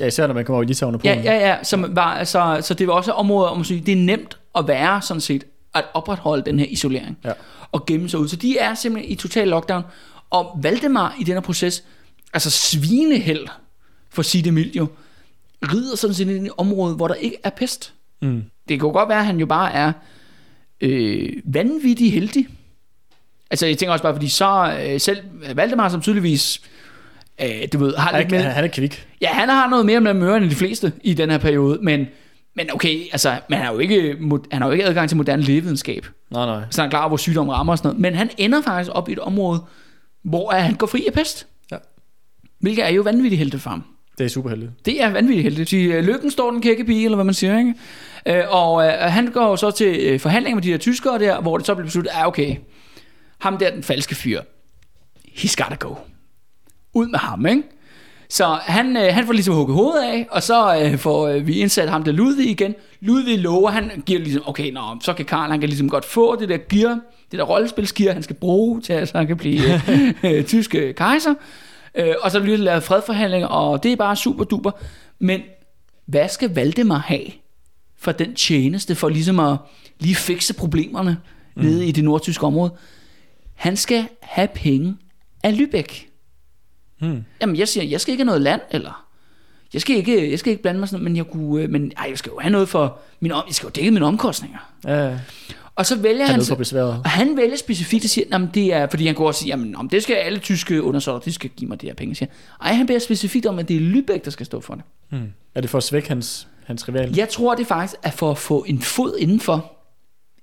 [0.00, 1.24] Ja, især når man kommer over i Litauen og Polen.
[1.24, 1.56] Ja, ja, ja.
[1.62, 4.68] Som var, altså, så det var også områder, om man siger, det er nemt at
[4.68, 5.44] være sådan set,
[5.74, 7.18] at opretholde den her isolering.
[7.24, 7.32] Ja.
[7.72, 8.28] Og gemme sig ud.
[8.28, 9.82] Så de er simpelthen i total lockdown.
[10.30, 11.84] Og Valdemar i den her proces,
[12.32, 13.46] altså svineheld,
[14.10, 14.86] for at sige det mildt jo,
[15.62, 17.92] rider sådan set ind i et område, hvor der ikke er pest.
[18.22, 18.44] Mm.
[18.68, 19.92] Det kan godt være, at han jo bare er
[20.80, 22.48] øh, vanvittig heldig.
[23.50, 25.18] Altså jeg tænker også bare, fordi så øh, selv
[25.54, 26.60] Valdemar, som tydeligvis
[27.42, 28.52] øh, du ved, har Han, lidt er, med...
[28.52, 29.06] han er kvik.
[29.20, 32.06] Ja, han har noget mere med møre end de fleste i den her periode, men,
[32.60, 34.16] men okay, altså, man har jo ikke,
[34.52, 36.62] han har jo ikke adgang til moderne lægevidenskab, Nej, nej.
[36.70, 38.90] så han er klar over, hvor sygdommen rammer og sådan noget, men han ender faktisk
[38.94, 39.62] op i et område,
[40.22, 41.46] hvor han går fri af pest.
[41.72, 41.76] Ja.
[42.60, 43.84] Hvilket er jo vanvittigt heldigt for ham.
[44.18, 44.70] Det er super heldigt.
[44.86, 45.70] Det er vanvittigt heldigt.
[45.70, 47.74] Så, øh, lykken står den kækkepige, eller hvad man siger, ikke?
[48.26, 51.56] Øh, og øh, han går så til øh, forhandlinger med de der tyskere der, hvor
[51.56, 52.56] det så bliver besluttet, at okay,
[53.38, 54.40] ham der, den falske fyr,
[55.28, 55.94] he's gotta go.
[56.94, 57.62] Ud med ham, ikke?
[58.30, 61.58] Så han, øh, han får ligesom hugget hovedet af, og så øh, får øh, vi
[61.58, 62.74] indsat ham der Ludvig igen.
[63.00, 66.36] Ludvig lover, han giver ligesom, okay, nå, så kan Karl, han kan ligesom godt få
[66.36, 67.00] det der gear,
[67.30, 70.92] det der rollespilsgear, han skal bruge til, at så han kan blive øh, øh, tyske
[70.92, 71.34] kejser.
[71.94, 74.70] Øh, og så bliver der lavet fredforhandlinger, og det er bare super duper.
[75.18, 75.40] Men
[76.06, 77.26] hvad skal Valdemar have
[77.98, 79.56] for den tjeneste, for ligesom at
[80.00, 81.16] lige fikse problemerne
[81.56, 81.62] mm.
[81.62, 82.72] nede i det nordtyske område?
[83.54, 84.96] Han skal have penge
[85.42, 86.09] af Lübeck.
[87.00, 87.24] Hmm.
[87.40, 89.06] Jamen, jeg siger, jeg skal ikke have noget land, eller
[89.72, 92.06] jeg skal ikke, jeg skal ikke blande mig sådan, men jeg kunne, øh, men ej,
[92.10, 94.58] jeg skal jo have noget for min, om, jeg skal jo dække mine omkostninger.
[94.84, 95.18] Ja,
[95.74, 99.06] Og så vælger han han, og han vælger specifikt at sige, at det er, fordi
[99.06, 101.80] han går og siger, jamen, om det skal alle tyske undersåtter, de skal give mig
[101.80, 102.14] de her penge.
[102.14, 102.28] Siger.
[102.62, 104.84] Ej, han beder specifikt om, at det er Lübeck, der skal stå for det.
[105.10, 105.32] Hmm.
[105.54, 107.14] Er det for at svække hans, hans rival?
[107.16, 109.72] Jeg tror, det faktisk er for at få en fod indenfor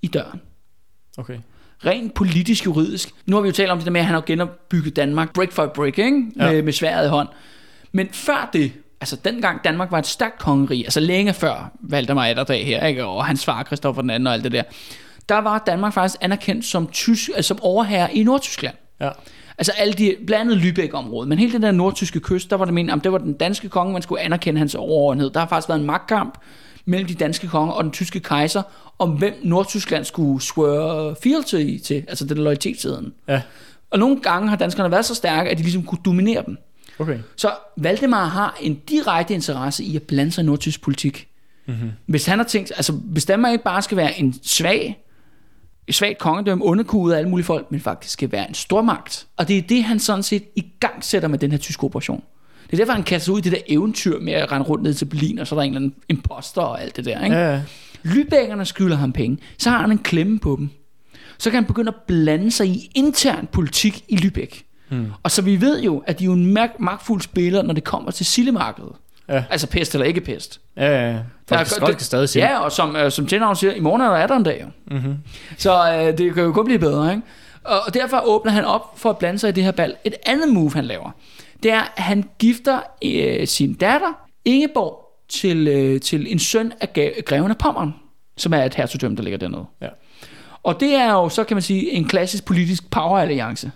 [0.01, 0.41] i døren.
[1.17, 1.37] Okay.
[1.85, 3.09] Rent politisk juridisk.
[3.25, 5.51] Nu har vi jo talt om det der med, at han har genopbygget Danmark brick
[5.51, 6.25] for brick, ikke?
[6.35, 6.61] Med, Ja.
[6.61, 7.27] med sværet i hånd.
[7.91, 8.71] Men før det,
[9.01, 13.05] altså dengang Danmark var et stærkt kongerige, altså længe før Valdemar Atterdag her, ikke?
[13.05, 14.63] og hans far Christoffer den anden og alt det der,
[15.29, 18.75] der var Danmark faktisk anerkendt som, tysk, altså som overherre i Nordtyskland.
[19.01, 19.09] Ja.
[19.57, 22.73] Altså alle de, blandt andet Lübeck-området, men hele den der nordtyske kyst, der var det
[22.73, 25.29] meningen, at det var den danske konge, man skulle anerkende hans overordnhed.
[25.29, 26.37] Der har faktisk været en magtkamp
[26.87, 28.61] mellem de danske konger og den tyske kejser,
[28.99, 33.13] om hvem Nordtyskland skulle swear fealty til, altså den loyalitetssiden.
[33.27, 33.41] Ja.
[33.89, 36.57] Og nogle gange har danskerne været så stærke, at de ligesom kunne dominere dem.
[36.99, 37.19] Okay.
[37.35, 41.27] Så Valdemar har en direkte interesse i at blande sig i nordtysk politik.
[41.65, 41.91] Mm-hmm.
[42.05, 45.03] Hvis han har tænkt, altså hvis Danmark ikke bare skal være en svag,
[45.87, 49.27] et svagt kongedømme, underkudet af alle mulige folk, men faktisk skal være en stormagt.
[49.37, 52.23] Og det er det, han sådan set i gang sætter med den her tyske operation.
[52.71, 54.93] Det er derfor, han kaster ud i det der eventyr med at rende rundt ned
[54.93, 57.23] til Berlin, og så er der en eller anden imposter og alt det der.
[57.23, 57.35] Ikke?
[57.35, 57.61] Ja, ja.
[58.03, 60.69] Lybækkerne skylder ham penge, så har han en klemme på dem.
[61.37, 64.63] Så kan han begynde at blande sig i intern politik i Lübeck.
[64.89, 65.11] Hmm.
[65.23, 67.83] Og så vi ved jo, at de er jo en mag- magtfuld spiller, når det
[67.83, 68.91] kommer til sildemarkedet.
[69.29, 69.43] Ja.
[69.49, 70.59] Altså pest eller ikke pest.
[70.77, 71.13] Ja, ja.
[71.47, 73.79] Folk, Der- skal, folk skal stadig sige Ja, og som, øh, som Tjernavn siger, i
[73.79, 74.65] morgen er der, er en dag.
[74.91, 75.15] Mm-hmm.
[75.57, 77.23] Så øh, det kan jo kun blive bedre, ikke?
[77.63, 79.95] Og, og derfor åbner han op for at blande sig i det her bal.
[80.05, 81.11] Et andet move, han laver,
[81.63, 86.93] det er, at han gifter øh, sin datter, Ingeborg, til, øh, til en søn af
[87.25, 87.93] greven af Pommern,
[88.37, 89.65] som er et hertugdømme, der ligger dernede.
[89.81, 89.87] Ja.
[90.63, 93.71] Og det er jo, så kan man sige, en klassisk politisk poweralliance,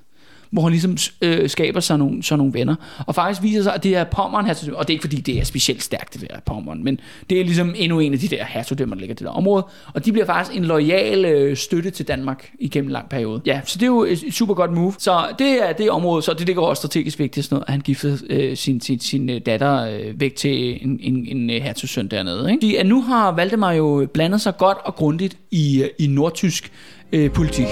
[0.52, 2.76] hvor han ligesom øh, skaber sig nogle, sådan nogle venner.
[3.08, 5.40] Og faktisk viser sig, at det er Pommern hertugdømme, og det er ikke fordi, det
[5.40, 7.00] er specielt stærkt, det der Pommern, men
[7.30, 9.66] det er ligesom endnu en af de der hertugdømmer, der ligger i det der område.
[9.94, 13.42] Og de bliver faktisk en lojal øh, støtte til Danmark igennem en lang periode.
[13.46, 14.94] Ja, så det er jo et, et super godt move.
[14.98, 17.82] Så det er det område, så det ligger også strategisk vigtigt, sådan noget, at han
[17.82, 22.08] gifter øh, sin, sin, sin øh, datter øh, væk til en, en, en en hertugsøn
[22.08, 22.52] dernede.
[22.52, 22.68] Ikke?
[22.68, 26.72] De, at nu har Valdemar jo blandet sig godt og grundigt i, øh, i nordtysk
[27.12, 27.68] øh, politik.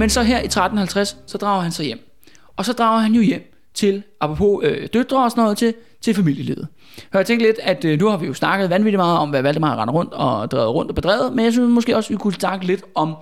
[0.00, 1.98] Men så her i 1350, så drager han sig hjem.
[2.56, 6.14] Og så drager han jo hjem til, apropos øh, døtre og sådan noget, til, til
[6.14, 6.68] familielivet.
[7.12, 9.42] Og jeg tænkte lidt, at øh, nu har vi jo snakket vanvittigt meget om, hvad
[9.42, 12.32] Valdemar render rundt og drevet rundt og bedrevet, men jeg synes måske også, vi kunne
[12.32, 13.14] snakke lidt om,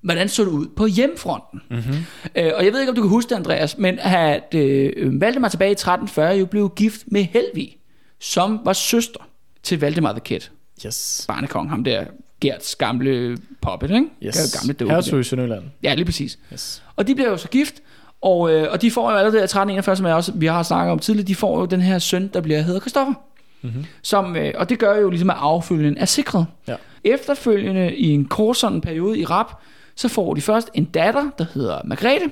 [0.00, 1.60] hvordan så det ud på hjemfronten.
[1.70, 1.96] Mm-hmm.
[2.34, 5.48] Øh, og jeg ved ikke, om du kan huske det, Andreas, men at øh, Valdemar
[5.48, 7.76] tilbage i 1340 jo blev gift med Helvig,
[8.20, 9.20] som var søster
[9.62, 10.40] til Valdemar the Kid.
[10.86, 11.24] Yes.
[11.28, 12.04] Barnekong, ham der
[12.46, 14.06] Gerts gamle puppet, ikke?
[14.22, 14.58] Yes.
[14.60, 14.94] Gamle dukke.
[14.94, 15.64] Hertug i Sønderjylland.
[15.82, 16.38] Ja, lige præcis.
[16.52, 16.82] Yes.
[16.96, 17.74] Og de bliver jo så gift,
[18.22, 20.92] og, øh, og de får jo allerede i 1341, som jeg også, vi har snakket
[20.92, 23.14] om tidligere, de får jo den her søn, der bliver hedder Christoffer.
[23.62, 23.84] Mm-hmm.
[24.02, 26.46] Som, øh, og det gør jo ligesom, at affølgen er sikret.
[26.68, 26.74] Ja.
[27.04, 29.60] Efterfølgende i en kort sådan periode i rap,
[29.94, 32.30] så får de først en datter, der hedder Margrethe,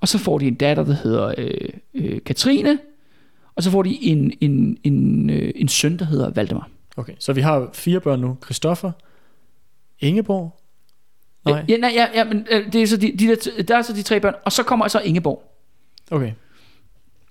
[0.00, 2.78] og så får de en datter, der hedder øh, øh, Katrine,
[3.54, 6.68] og så får de en, en, en, øh, en søn, der hedder Valdemar.
[6.96, 8.36] Okay, så vi har fire børn nu.
[8.44, 8.92] Christoffer,
[10.00, 10.56] Ingeborg.
[11.46, 13.82] Nej, Ja, nej, ja, ja, men øh, det er så de, de der, der er
[13.82, 15.42] så de tre børn, og så kommer så Ingeborg.
[16.10, 16.32] okay.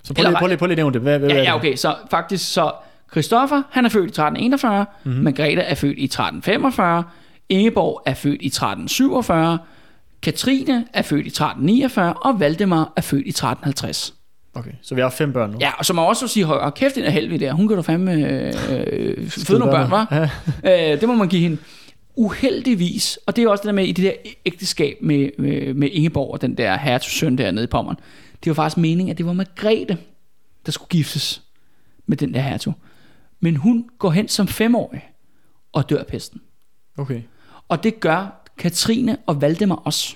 [0.04, 1.02] Så prøv Eller lige, prøv lige, prøv lige at nævne det.
[1.02, 2.72] Hvad, hvad, Ja, ja, okay, så faktisk så
[3.12, 5.12] Christoffer, han er født i 1341, Mhm.
[5.12, 5.24] mm-hmm.
[5.24, 7.04] Margrethe er født i 1345,
[7.50, 9.58] Ingeborg er født i 1347,
[10.22, 14.14] Katrine er født i 1349, og Valdemar er født i 1350.
[14.54, 15.58] Okay, så vi har fem børn nu.
[15.62, 17.54] Ja, og så må jeg også sige, hold kæft, den er helvede der.
[17.54, 20.30] Hun kan da fandme øh, øh, føde nogle børn, var?
[20.64, 20.92] Ja.
[20.94, 21.58] Øh, det må man give hende.
[22.20, 25.90] Uheldigvis, og det er også det der med i det der ægteskab med, med, med
[25.92, 27.96] Ingeborg og den der hertugsøn der nede i Pommern.
[28.44, 29.98] Det var faktisk meningen, at det var Margrethe,
[30.66, 31.42] der skulle giftes
[32.06, 32.74] med den der hertug.
[33.40, 35.10] Men hun går hen som femårig
[35.72, 36.42] og dør af pesten.
[36.98, 37.22] Okay.
[37.70, 40.16] Og det gør Katrine og Valdemar også.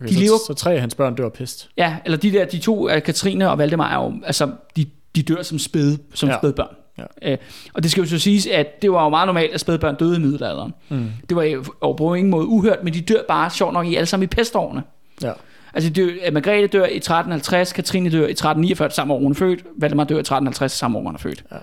[0.00, 1.70] okay De så, lever- så tre af hans børn dør af pest.
[1.76, 4.86] Ja, eller de der, de to, Katrine og Valdemar, er jo, altså, de,
[5.16, 6.36] de dør som spæde, som ja.
[6.38, 6.74] spædbørn.
[6.98, 7.30] Ja.
[7.32, 7.38] Øh,
[7.74, 10.16] og det skal jo så siges, at det var jo meget normalt, at spædbørn døde
[10.16, 10.72] i middelalderen.
[10.88, 11.08] Mm.
[11.28, 14.06] Det var jo på ingen måde uhørt, men de dør bare sjovt nok i alle
[14.06, 14.82] sammen i pestårene.
[15.22, 15.32] Ja.
[15.74, 19.34] Altså, de, dør- Margrethe dør i 1350, Katrine dør i 1349, samme år hun er
[19.34, 21.44] født, Valdemar dør i 1350, samme år hun er født.
[21.52, 21.56] Ja.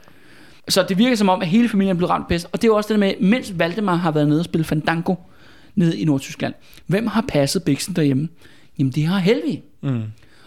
[0.69, 2.45] Så det virker som om, at hele familien blev ramt pest.
[2.51, 5.15] Og det er jo også det med, mens Valdemar har været nede og spille Fandango
[5.75, 6.53] nede i Nordtyskland,
[6.87, 8.29] hvem har passet biksen derhjemme?
[8.79, 9.63] Jamen, det har Helvig.
[9.81, 10.01] Mm.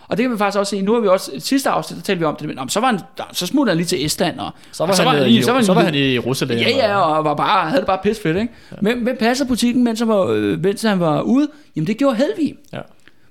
[0.08, 2.02] Og det kan vi faktisk også se, nu har vi også, i sidste afsnit, der
[2.02, 3.00] talte vi om det, men om, så, var han,
[3.32, 5.44] så smuttede han lige til Estland, og Så var, og så han, var han, lige-
[5.44, 6.58] så var, så var han i Jerusalem.
[6.58, 8.52] Ja, ja, og var bare, havde det bare pis fedt, ikke?
[8.72, 8.76] Ja.
[8.80, 11.48] Hvem, hvem passer butikken, mens han, var, øh, mens han var ude?
[11.76, 12.54] Jamen, det gjorde Helvig.
[12.72, 12.80] Ja.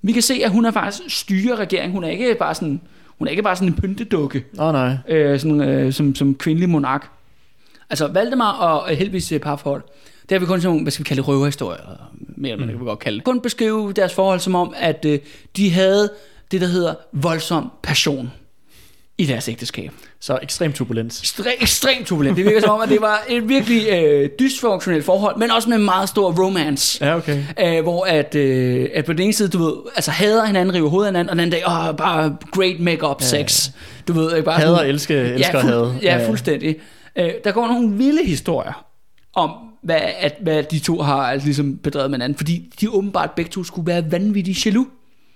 [0.01, 1.91] Vi kan se, at hun er faktisk styrer regeringen.
[1.91, 2.81] Hun er ikke bare sådan,
[3.17, 4.97] hun er ikke bare sådan en pyntedukke, Åh oh, nej.
[5.07, 7.07] øh, sådan, øh, som, som kvindelig monark.
[7.89, 9.81] Altså, Valdemar og øh, Helvigs øh, parforhold,
[10.21, 12.73] det har vi kun sådan nogle, hvad skal vi kalde det, røverhistorier, mere eller mindre,
[12.77, 13.25] kan vi godt kalde det.
[13.25, 15.19] Kun beskrive deres forhold som om, at øh,
[15.57, 16.09] de havde
[16.59, 18.31] det, der hedder voldsom passion
[19.17, 19.91] i deres ægteskab.
[20.19, 21.21] Så ekstrem turbulens.
[21.21, 22.37] Ekstre- ekstremt turbulent.
[22.37, 25.77] Det virker som om, at det var et virkelig øh, dysfunktionelt forhold, men også med
[25.77, 27.05] meget stor romance.
[27.05, 27.43] Ja, okay.
[27.59, 30.89] Øh, hvor at, øh, at på den ene side, du ved, altså hader hinanden, river
[30.89, 33.69] hovedet af hinanden, og den anden dag, åh, bare great make-up sex.
[34.07, 35.99] Du ved, ikke bare Hader, sådan- elsker, elsker ja, at hade.
[36.01, 36.75] Ja, fuldstændig.
[37.15, 38.85] Øh, der går nogle vilde historier
[39.35, 39.51] om,
[39.83, 43.51] hvad, at, hvad de to har altså, ligesom bedrevet med hinanden, fordi de åbenbart begge
[43.51, 44.87] to skulle være vanvittigt jaloux.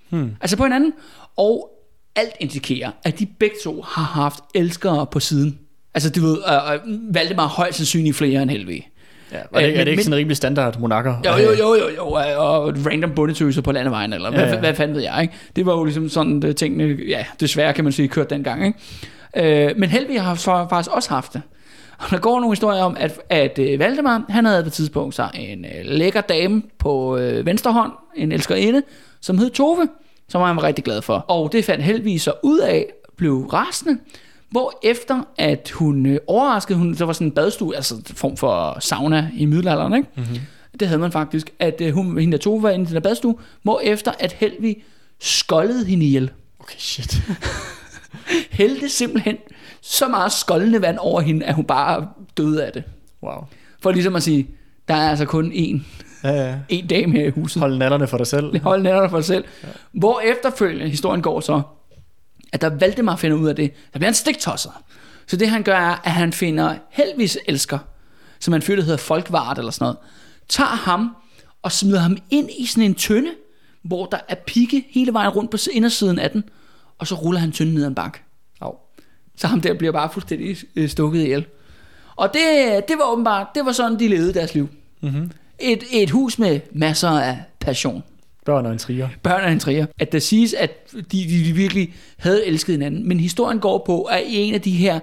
[0.09, 0.31] Hmm.
[0.41, 0.93] Altså på hinanden.
[1.37, 1.69] Og
[2.15, 5.59] alt indikerer, at de begge to har haft elskere på siden.
[5.93, 8.89] Altså du ved, øh, øh, Valdemar højst sandsynligt flere end Helvig.
[9.31, 11.15] Ja, var det, Øh, er det men- ikke men- sådan en rimelig standard monakker?
[11.25, 12.05] Jo, jo, jo, jo, jo,
[12.37, 14.59] og random bundetøser på landevejen, eller hvad, Ja, ja, ja.
[14.59, 15.33] hvad fanden ved jeg, ikke?
[15.55, 19.69] Det var jo ligesom sådan, tingene, ja, desværre kan man sige, kørt dengang, ikke?
[19.69, 20.35] Øh, men Helvig har
[20.69, 21.41] faktisk også haft det.
[21.99, 25.15] Og der går nogle historier om, at, at øh, Valdemar, han havde på et tidspunkt
[25.15, 28.83] så en øh, lækker dame på øh, venstre hånd, en elskerinde,
[29.21, 29.87] som hed Tove,
[30.29, 31.17] som han var rigtig glad for.
[31.17, 32.85] Og det fandt Helvig så ud af,
[33.17, 33.97] blev rasende,
[34.49, 38.37] hvor efter at hun øh, overraskede, hun, der var sådan en badstue, altså en form
[38.37, 40.09] for sauna i middelalderen, ikke?
[40.15, 40.39] Mm-hmm.
[40.79, 42.99] Det havde man faktisk, at øh, hun, hende der Tove var inde i den der
[42.99, 44.83] badstue, hvor efter at Helvig
[45.19, 46.31] skoldede hende ihjel.
[46.59, 47.21] Okay, shit.
[48.51, 49.37] Hældte simpelthen
[49.81, 52.07] så meget skoldende vand over hende, at hun bare
[52.37, 52.83] døde af det.
[53.23, 53.45] Wow.
[53.81, 54.47] For ligesom at sige,
[54.87, 55.81] der er altså kun én,
[56.23, 56.57] Ja, ja.
[56.71, 57.59] én dame her i huset.
[57.59, 58.59] Hold nallerne for dig selv.
[58.63, 59.45] Hold nærmere for dig selv.
[59.63, 59.67] Ja.
[59.91, 61.61] Hvor efterfølgende historien går så,
[62.53, 64.71] at der Valdemar finder ud af det, der bliver han stiktosset.
[65.27, 67.79] Så det han gør er, at han finder Helvis elsker,
[68.39, 69.97] som han føler hedder Folkvart eller sådan noget,
[70.49, 71.15] tager ham
[71.61, 73.31] og smider ham ind i sådan en tønde,
[73.83, 76.43] hvor der er pigge hele vejen rundt på indersiden af den,
[76.97, 78.19] og så ruller han tynden ned ad en bak.
[79.39, 81.45] Så ham der bliver bare fuldstændig øh, stukket ihjel.
[82.15, 82.41] Og det,
[82.87, 84.69] det var åbenbart, det var sådan, de levede deres liv.
[85.01, 85.31] Mm-hmm.
[85.59, 88.03] Et, et hus med masser af passion
[88.45, 89.09] Børn og intriger.
[89.23, 93.07] børn af intriger, at der siges, at de, de, de virkelig havde elsket hinanden.
[93.07, 94.99] Men historien går på, at i en af de her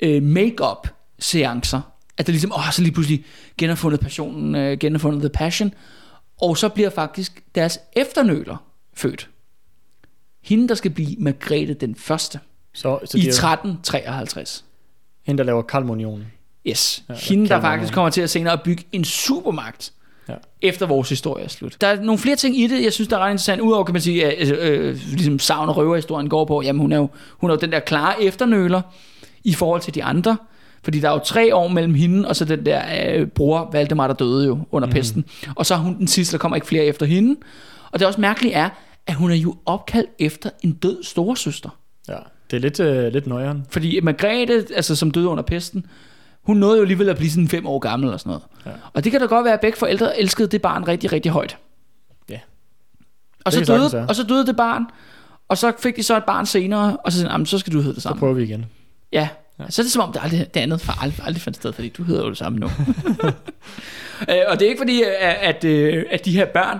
[0.00, 1.80] øh, make-up seancer,
[2.18, 3.24] at der ligesom, åh, så lige pludselig
[3.58, 5.74] genopfundet passionen, øh, genopfundet the passion,
[6.40, 8.64] Og så bliver faktisk deres efternøler
[8.94, 9.28] født.
[10.42, 12.40] Hende, der skal blive Margrethe den første
[12.74, 14.64] Så, så i det er jo 1353.
[15.26, 16.26] hende, der laver Kalmunionen.
[16.66, 17.04] Yes.
[17.08, 19.92] Ja, Hende, der faktisk kommer til at senere at bygge en supermagt
[20.28, 20.34] Ja.
[20.62, 21.76] efter vores historie er slut.
[21.80, 23.60] Der er nogle flere ting i det, jeg synes, der er ret interessant.
[23.60, 26.92] Udover, kan man sige, at øh, øh, ligesom savn og røverhistorien går på, jamen hun
[26.92, 28.82] er, jo, hun er jo den der klare efternøler
[29.44, 30.36] i forhold til de andre.
[30.84, 32.82] Fordi der er jo tre år mellem hende og så den der
[33.14, 34.92] øh, bror, Valdemar, der døde jo under mm.
[34.92, 35.24] pesten.
[35.56, 37.36] Og så er hun den sidste, der kommer ikke flere efter hende.
[37.90, 38.68] Og det også mærkeligt er,
[39.06, 41.70] at hun er jo opkaldt efter en død storesøster.
[42.08, 42.16] Ja,
[42.50, 43.66] det er lidt, øh, lidt nøjeren.
[43.70, 45.86] Fordi Margrethe, altså som døde under pesten,
[46.42, 48.42] hun nåede jo alligevel at blive sådan fem år gammel eller sådan noget.
[48.66, 48.70] Ja.
[48.92, 51.56] Og det kan da godt være, at begge forældre elskede det barn rigtig, rigtig højt.
[52.28, 52.38] Ja.
[53.44, 54.84] Og så, sagtens døde, og så døde det barn,
[55.48, 57.72] og så fik de så et barn senere, og så sagde de, "Jamen, så skal
[57.72, 58.18] du hedde det Så samme.
[58.20, 58.66] prøver vi igen.
[59.12, 59.28] Ja.
[59.68, 61.88] Så er det som om, det, aldrig, det andet far aldrig, aldrig fandt sted, fordi
[61.88, 62.70] du hedder jo det samme nu.
[64.30, 66.78] Øh, og det er ikke fordi, at, at, øh, at de her børn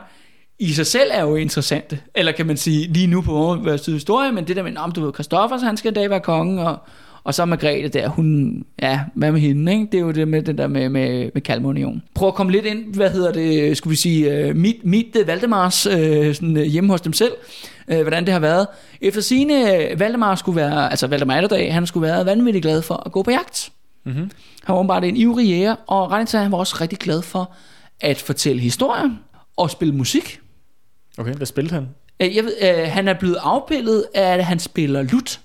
[0.60, 2.00] i sig selv er jo interessante.
[2.14, 5.04] Eller kan man sige, lige nu på vores historie, men det der med, om du
[5.04, 6.78] ved, Christoffers, han skal en dag være konge, og,
[7.24, 9.86] og så Margrethe der, hun, ja, hvad med hende, ikke?
[9.92, 12.02] Det er jo det med det der med, med, med Kalmunion.
[12.14, 15.26] Prøv at komme lidt ind, hvad hedder det, skulle vi sige, uh, meet, meet the
[15.26, 17.32] Valdemars uh, sådan, uh, hjemme hos dem selv,
[17.92, 18.66] uh, hvordan det har været.
[19.00, 23.12] Efter sine Valdemar skulle være, altså Valdemar Atterdag, han skulle være vanvittigt glad for at
[23.12, 23.70] gå på jagt.
[24.06, 24.30] Mm-hmm.
[24.64, 27.52] Han var åbenbart en ivrig jæger, og til, han var også rigtig glad for
[28.00, 29.10] at fortælle historier
[29.56, 30.39] og spille musik.
[31.20, 31.88] Okay, hvad spillede han?
[32.22, 35.40] Øh, jeg ved, øh, han er blevet afbildet af, at han spiller lut.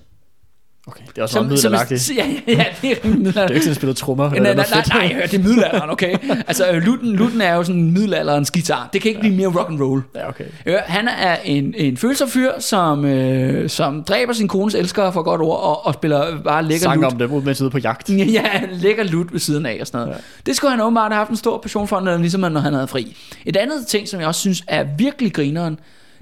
[0.87, 2.11] Okay, det er også meget middelalderagtigt.
[2.17, 3.49] ja, ja, ja, det er rimelig Det er middelalder.
[3.53, 4.29] ikke sådan, at spille trommer.
[4.29, 4.87] Nej, nej, nej, fedt.
[4.89, 6.17] nej, det er middelalderen, okay.
[6.47, 8.89] Altså, øh, lutten, lutten er jo sådan middelalderens guitar.
[8.93, 10.01] Det kan ikke blive mere rock and roll.
[10.15, 10.43] Ja, okay.
[10.65, 15.21] Ja, han er en, en følsom fyr, som, øh, som dræber sin kones elskere for
[15.23, 17.11] godt ord, og, og spiller bare lækker Sang lut.
[17.13, 18.09] om dem, mens ude på jagt.
[18.09, 20.11] Ja, han lægger lut ved siden af og sådan noget.
[20.11, 20.15] Ja.
[20.15, 20.21] Ja.
[20.45, 22.87] Det skulle han åbenbart have haft en stor passion for, når- ligesom når han havde
[22.87, 23.17] fri.
[23.45, 25.79] Et andet ting, som jeg også synes er virkelig grineren,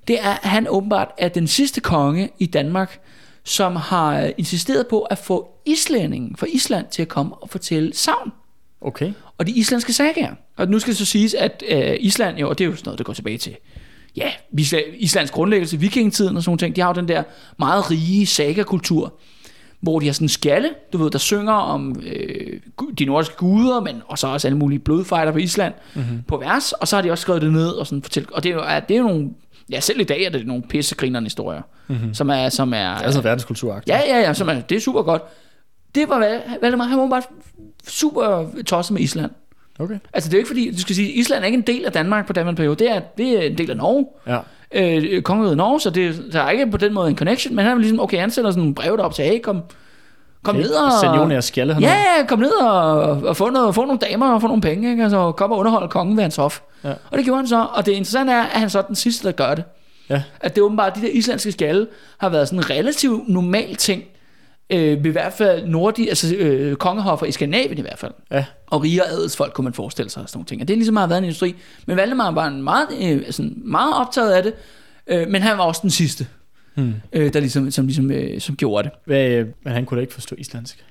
[0.07, 2.99] det er, at han åbenbart er den sidste konge i Danmark,
[3.43, 7.93] som har øh, insisteret på at få islændingen fra Island til at komme og fortælle
[7.95, 8.31] savn
[8.81, 9.13] Okay.
[9.37, 10.33] og de islandske sagaer.
[10.57, 12.85] Og nu skal det så siges, at øh, Island jo, og det er jo sådan
[12.87, 13.55] noget, der går tilbage til
[14.15, 14.29] ja,
[14.59, 17.23] Isla- Islands grundlæggelse, vikingetiden og sådan ting, de har jo den der
[17.59, 19.13] meget rige sagakultur,
[19.81, 22.59] hvor de har sådan en skjalde, du ved, der synger om øh,
[22.99, 26.23] de nordiske guder, men og så også alle mulige blodfejder på Island mm-hmm.
[26.27, 28.49] på vers, og så har de også skrevet det ned og sådan fortælle, og det
[28.51, 29.29] er jo, det er jo nogle,
[29.71, 32.13] ja selv i dag er det nogle pissegrinerende historier, mm-hmm.
[32.13, 33.95] som er, som er, noget verdenskulturagtigt.
[33.95, 35.21] Ja, ja, ja, som er, det er super godt.
[35.95, 37.21] Det var Val- Valdemar, han var bare
[37.87, 39.31] super tosset med Island.
[39.79, 39.99] Okay.
[40.13, 41.91] Altså det er jo ikke fordi, du skal sige, Island er ikke en del af
[41.91, 44.39] Danmark på den periode, det er, det er en del af Norge, Ja.
[44.71, 47.77] øh, kongeriget Norge, så det, der er ikke på den måde en connection, men han
[47.77, 49.61] er ligesom, okay, han sender sådan nogle breve derop til, hey, kom,
[50.43, 50.91] kom ned og...
[51.01, 54.41] Senioner og skjalde Ja, ja, kom ned og, og få, noget, få nogle damer og
[54.41, 55.03] få nogle penge, ikke?
[55.03, 56.61] Altså, kom og underholde kongen ved hans hof.
[56.83, 56.89] Ja.
[57.11, 59.27] Og det gjorde han så, og det interessante er, at han så er den sidste,
[59.27, 59.63] der gør det.
[60.09, 60.23] Ja.
[60.39, 61.87] At det er åbenbart, de der islandske skjalde
[62.17, 64.03] har været sådan en relativt normal ting,
[64.69, 68.11] øh, i hvert fald nordige, altså øh, kongehoffer i Skandinavien i hvert fald.
[68.31, 68.45] Ja.
[68.67, 70.61] Og rigere adelsfolk kunne man forestille sig og sådan nogle ting.
[70.61, 71.55] Og det er ligesom har været en industri.
[71.87, 74.53] Men Valdemar var en meget, øh, sådan meget optaget af det,
[75.07, 76.27] øh, men han var også den sidste,
[76.75, 76.93] Hmm.
[77.13, 78.91] øh, der ligesom, som, ligesom, øh, som gjorde det.
[79.05, 80.85] Hvad, men han kunne da ikke forstå islandsk.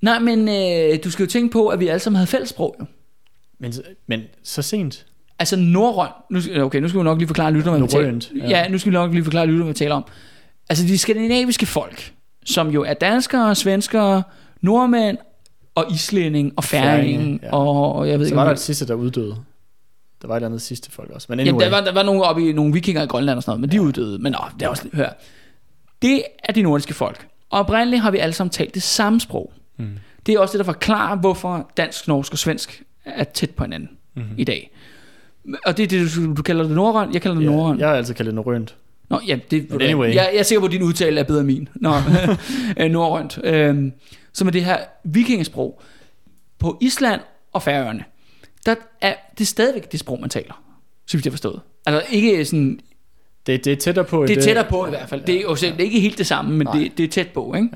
[0.00, 2.76] Nej, men øh, du skal jo tænke på, at vi alle sammen havde fælles sprog.
[2.80, 2.84] Jo.
[3.60, 3.72] Men,
[4.06, 5.06] men så sent.
[5.38, 8.48] Altså norrøn, nu, skal- okay, nu skal vi nok lige forklare lytterne, hvad vi taler
[8.48, 8.48] ja.
[8.62, 8.68] ja.
[8.68, 10.04] nu skal vi nok lige forklare lytterne, hvad vi taler om.
[10.68, 12.12] Altså de skandinaviske folk,
[12.44, 14.22] som jo er danskere, svenskere,
[14.60, 15.18] nordmænd
[15.74, 17.56] og islænding og færing, ja.
[17.56, 19.36] og jeg ved Så ikke, var der et sidste, der uddøde.
[20.22, 21.26] Der var et andet sidste folk også.
[21.30, 21.48] Men anyway.
[21.48, 23.60] Jamen, der var, der var nogle oppe i nogle vikinger i Grønland og sådan noget,
[23.60, 23.82] men de ja.
[23.82, 24.18] uddøde.
[24.18, 25.08] Men nå, det er også hør.
[26.02, 27.26] Det er de nordiske folk.
[27.50, 29.52] Og oprindeligt har vi alle sammen talt det samme sprog.
[29.76, 29.86] Mm.
[30.26, 33.90] Det er også det, der forklarer, hvorfor dansk, norsk og svensk er tæt på hinanden
[34.14, 34.34] Mm-hmm.
[34.38, 34.70] i dag.
[35.66, 37.78] Og det er det, du, du kalder det norrøn, jeg kalder det Ja, norrøn.
[37.78, 38.74] jeg har altid kaldt det norrønt.
[39.10, 40.06] Nå, ja, det, anyway.
[40.08, 41.68] jeg, jeg er sikker på, at din udtale er bedre end min.
[41.74, 41.92] Nå,
[42.80, 43.38] øh, norrønt.
[43.44, 43.92] Øhm,
[44.32, 45.82] som er det her vikingesprog.
[46.58, 47.20] På Island
[47.52, 48.04] og Færøerne,
[48.66, 50.62] der er det stadigvæk det sprog, man taler.
[51.06, 51.60] Så vidt jeg forstået.
[51.86, 52.80] Altså ikke sådan,
[53.46, 54.22] Det, det er tættere på.
[54.26, 55.22] det er et, tættere på i hvert fald.
[55.22, 56.78] Det er jo selv, ikke helt det samme, men Nej.
[56.78, 57.68] det, det er tæt på, ikke?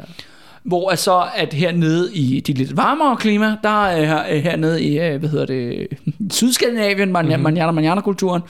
[0.63, 4.99] Hvor er så, at hernede i de lidt varmere klima, der er her, hernede i,
[5.01, 5.89] øh, hvad hedder det,
[6.31, 8.43] Sydskandinavien, manjana, Mhm.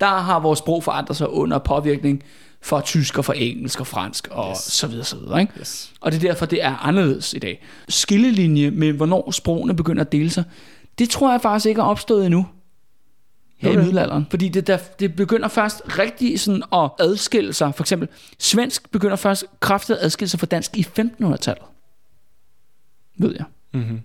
[0.00, 2.22] der har vores sprog forandret sig under påvirkning
[2.62, 4.58] fra tysk og fra engelsk og fransk og Yes.
[4.58, 5.52] så videre, så videre, ikke?
[5.60, 5.92] Yes.
[6.00, 7.66] Og det er derfor, det er anderledes i dag.
[7.88, 10.44] Skillelinje med, hvornår sprogene begynder at dele sig,
[11.00, 12.46] det tror jeg faktisk ikke er opstået endnu.
[13.58, 13.80] Her i Okay.
[13.82, 14.26] middelalderen.
[14.30, 17.74] Fordi det, der, det begynder først rigtig sådan at adskille sig.
[17.74, 21.64] For eksempel, svensk begynder først kraftigt at adskille sig fra dansk i 1500-tallet.
[23.18, 23.44] Ved jeg.
[23.72, 24.00] Mm-hmm.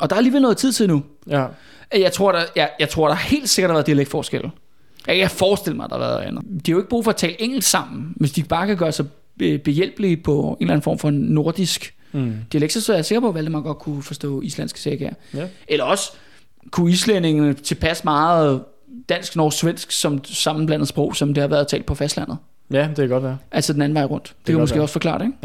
[0.00, 1.02] Og der er alligevel noget tid til nu.
[1.26, 1.46] Ja.
[1.94, 4.50] Jeg tror, der, jeg, jeg tror, der helt sikkert har været dialektforskelle.
[5.06, 6.44] Jeg kan forestille mig, at der har været andet.
[6.66, 8.92] De har jo ikke brug for at tale engelsk sammen, hvis de bare kan gøre
[8.92, 9.06] sig
[9.38, 12.34] be- behjælpelige på en eller anden form for nordisk Mm.
[12.52, 15.10] dialekt, så er jeg sikker på, at Valdemar godt kunne forstå islandske sækker.
[15.34, 15.46] Ja.
[15.68, 16.12] Eller også
[16.70, 18.62] kunne islændingene tilpasse meget
[19.08, 22.36] dansk, norsk, svensk som sammenblandet sprog, som det har været talt på fastlandet.
[22.72, 23.38] ja, det kan godt være.
[23.52, 24.24] Altså den anden vej rundt.
[24.24, 24.82] Det, det kan måske være.
[24.84, 25.36] også forklare det, ikke?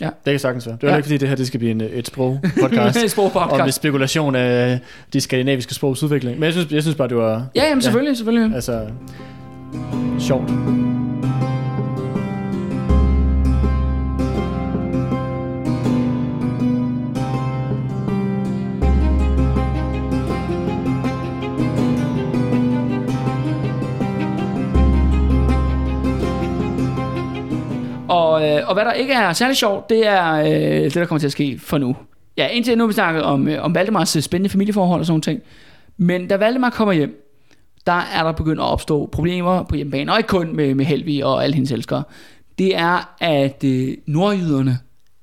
[0.00, 0.76] Det kan sagtens være.
[0.76, 0.92] Det er Ja.
[0.92, 0.96] ja.
[0.96, 2.98] ikke fordi, det her det skal blive en, et sprogpodcast.
[3.02, 3.52] En sprogpodcast.
[3.60, 4.80] om det spekulation af
[5.12, 6.38] de skandinaviske sprogs udvikling.
[6.38, 8.54] Men jeg synes, jeg synes bare, det var Ja, jamen selvfølgelig, selvfølgelig.
[8.54, 8.86] altså,
[10.18, 10.99] sjovt.
[28.70, 31.32] Og, hvad der ikke er særlig sjovt, det er øh, det, der kommer til at
[31.32, 31.96] ske for nu.
[32.36, 35.20] Ja, indtil nu har vi snakket om, øh, om Valdemars øh, spændende familieforhold og sådan
[35.20, 35.40] ting.
[35.96, 37.30] Men da Valdemar kommer hjem,
[37.86, 40.12] der er der begyndt at opstå problemer på hjemmebane.
[40.12, 42.02] Og ikke kun med, med Helvi og alle hendes elskere.
[42.58, 44.78] Det er, at øh, nordjyderne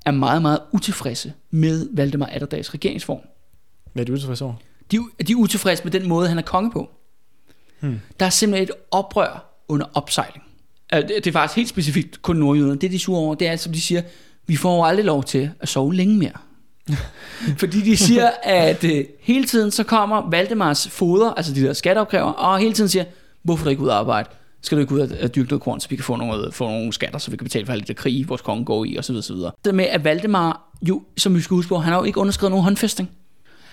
[0.06, 3.22] er meget, meget utilfredse med Valdemar Atterdags regeringsform.
[3.94, 4.54] Hvad er du utilfreds over?
[4.92, 6.90] De, de er utilfredse med den måde, han er konge på.
[7.80, 8.00] Hmm.
[8.20, 10.44] Der er simpelthen et oprør under opsejling.
[10.90, 12.76] Altså, Det er faktisk helt specifikt kun nordjyderne.
[12.76, 14.02] Det, de sure over, det er, som de siger,
[14.48, 16.32] vi får jo aldrig lov til at sove længe mere.
[17.62, 22.32] Fordi de siger, at øh, hele tiden så kommer Valdemars foder, altså de der skatteopkræver,
[22.32, 23.06] og hele tiden siger,
[23.44, 24.30] hvorfor er du ikke ud at arbejde?
[24.62, 26.94] Skal du ikke ud at dyrke noget korn, så vi kan få nogle, få nogle
[26.94, 29.16] skatter, så vi kan betale for alt det der krig, vores konge går i, osv.
[29.16, 29.36] osv.
[29.66, 32.52] Det med, at Valdemar, jo, som vi skal huske på, han har jo ikke underskrevet
[32.52, 33.10] nogen håndfæstning.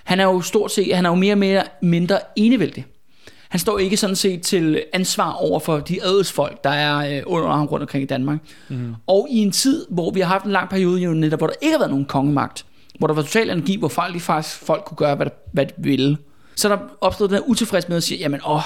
[0.05, 2.87] Han er jo stort set, han er jo mere og mere mindre enevældig.
[3.55, 7.57] Han står ikke sådan set til ansvar over for de adelsfolk, der er øh, under
[7.57, 8.39] ham rundt omkring i Danmark.
[8.69, 8.95] Mm.
[9.07, 11.55] Og i en tid, hvor vi har haft en lang periode, jo netop, hvor der
[11.63, 12.65] ikke har været nogen kongemagt,
[12.99, 16.17] hvor der var total energi, hvor folk, faktisk folk kunne gøre, hvad, hvad de ville,
[16.57, 18.63] så er der opstod den her utilfreds med at sige, jamen åh,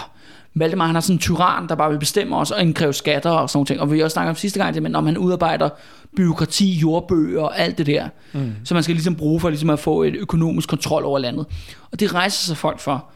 [0.54, 3.50] Valdemar han er sådan en tyran, der bare vil bestemme os og indkræve skatter og
[3.50, 3.66] sådan noget.
[3.66, 3.80] ting.
[3.80, 5.68] Og vi har også snakket om sidste gang, det, men om han udarbejder
[6.16, 8.52] byråkrati, jordbøger og alt det der, mm.
[8.64, 11.46] som man skal ligesom bruge for ligesom at få et økonomisk kontrol over landet.
[11.90, 13.10] Og det rejser sig folk for.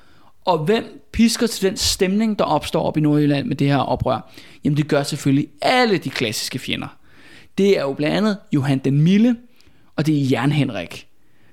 [0.45, 4.31] Og hvem pisker til den stemning, der opstår op i Nordjylland med det her oprør?
[4.65, 6.97] Jamen det gør selvfølgelig alle de klassiske fjender.
[7.59, 9.37] Det er jo blandt andet Johan den Milde,
[9.97, 11.07] og det er Jern Henrik,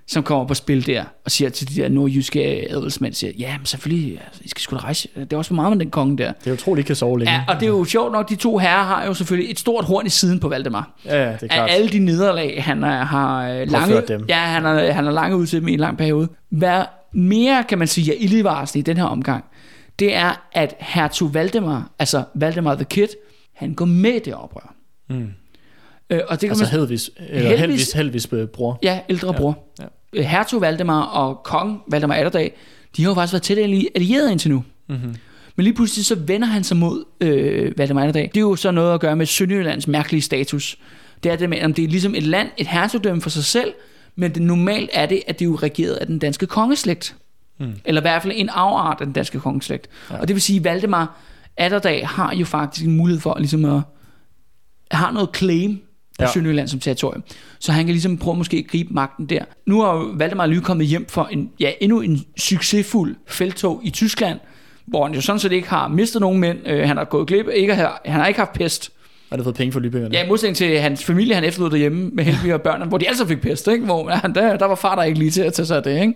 [0.08, 3.66] som kommer på spil der og siger til de der nordjyske adelsmænd, siger, ja, men
[3.66, 5.08] selvfølgelig, altså, I skal sgu da rejse.
[5.16, 6.32] Det er også for meget med den konge der.
[6.44, 7.34] Det er utroligt, ikke kan sove længe.
[7.34, 9.86] Ja, og det er jo sjovt nok, de to herrer har jo selvfølgelig et stort
[9.86, 10.92] horn i siden på Valdemar.
[11.06, 11.70] ja, det er Af klart.
[11.72, 14.26] alle de nederlag, han har øh, lange, dem.
[14.30, 16.28] ja, han er, han er lange ud til dem i en lang periode.
[16.50, 19.44] Hvad mere, kan man sige, er ildevarsel i den her omgang,
[20.00, 23.08] det er, at hertug Valdemar, altså Valdemar the Kid,
[23.56, 24.76] han går med i det oprør.
[25.10, 25.28] Mm.
[26.10, 28.80] Øh, og det kan Altså man, Helvis, eller Helvis- Helvis, Helvis, Helvis bror.
[28.84, 29.64] ja, ældre bror.
[29.80, 29.86] ja.
[30.14, 32.54] Øh, Hertug Valdemar og kong Valdemar Atterdag,
[32.98, 33.58] de har jo faktisk været tæt
[33.96, 34.64] allierede indtil nu.
[34.90, 35.16] Mm-hmm.
[35.56, 38.24] Men lige pludselig så vender han sig mod øh, Valdemar Atterdag.
[38.34, 40.78] Det er jo så noget at gøre med Sønderjyllands mærkelige status.
[41.24, 43.74] Det er det med, om det er ligesom et land, et hertugdømme for sig selv,
[44.16, 47.16] men det normalt er det, at det er jo regeret af den danske kongeslægt.
[47.60, 47.74] Mm.
[47.86, 49.90] Eller i hvert fald en afart af den danske kongeslægt.
[50.12, 50.20] Ja.
[50.20, 51.18] Og det vil sige, at Valdemar
[51.58, 53.82] Atterdag har jo faktisk en mulighed for ligesom at
[54.92, 55.80] har noget claim
[56.20, 56.26] på.
[56.26, 56.32] Ja.
[56.32, 57.24] Sønderjylland som territorium.
[57.60, 59.44] Så han kan ligesom prøve måske at gribe magten der.
[59.66, 63.90] Nu har jo Valdemar lige kommet hjem for en, ja, endnu en succesfuld feltog i
[63.90, 64.40] Tyskland,
[64.86, 66.60] hvor han jo sådan set ikke har mistet nogen mænd.
[66.66, 68.92] Øh, han har gået glip, ikke har, han har ikke haft pest.
[69.30, 70.16] Har du fået penge for lybøgerne?
[70.16, 73.08] Ja, i modsætning til hans familie, han efterlod derhjemme med Helvig og børnene, hvor de
[73.08, 73.86] altså fik pest, ikke?
[73.86, 76.02] hvor ja, der, der var far der ikke lige til at tage sig af det.
[76.02, 76.14] Ikke?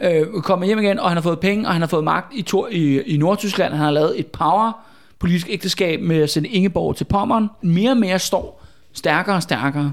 [0.00, 0.20] Ja.
[0.20, 2.42] Øh, kommer hjem igen, og han har fået penge, og han har fået magt i,
[2.42, 3.72] Tor, i, i Nordtyskland.
[3.72, 4.72] Han har lavet et power
[5.18, 7.48] politisk ægteskab med at sende Ingeborg til Pommern.
[7.62, 9.92] Mere og mere står stærkere og stærkere.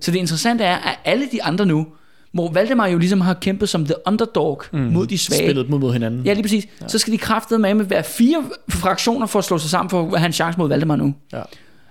[0.00, 1.86] Så det interessante er, at alle de andre nu,
[2.32, 4.78] hvor Valdemar jo ligesom har kæmpet som the underdog mm.
[4.78, 5.46] mod de svage.
[5.46, 6.22] Spillet ud mod hinanden.
[6.24, 6.66] Ja, lige præcis.
[6.80, 6.88] Ja.
[6.88, 10.12] Så skal de kraftede med med være fire fraktioner for at slå sig sammen for
[10.14, 11.14] at have en chance mod Valdemar nu.
[11.32, 11.42] Ja.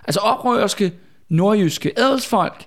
[0.06, 0.92] Altså oprørske,
[1.28, 2.66] nordjyske adelsfolk,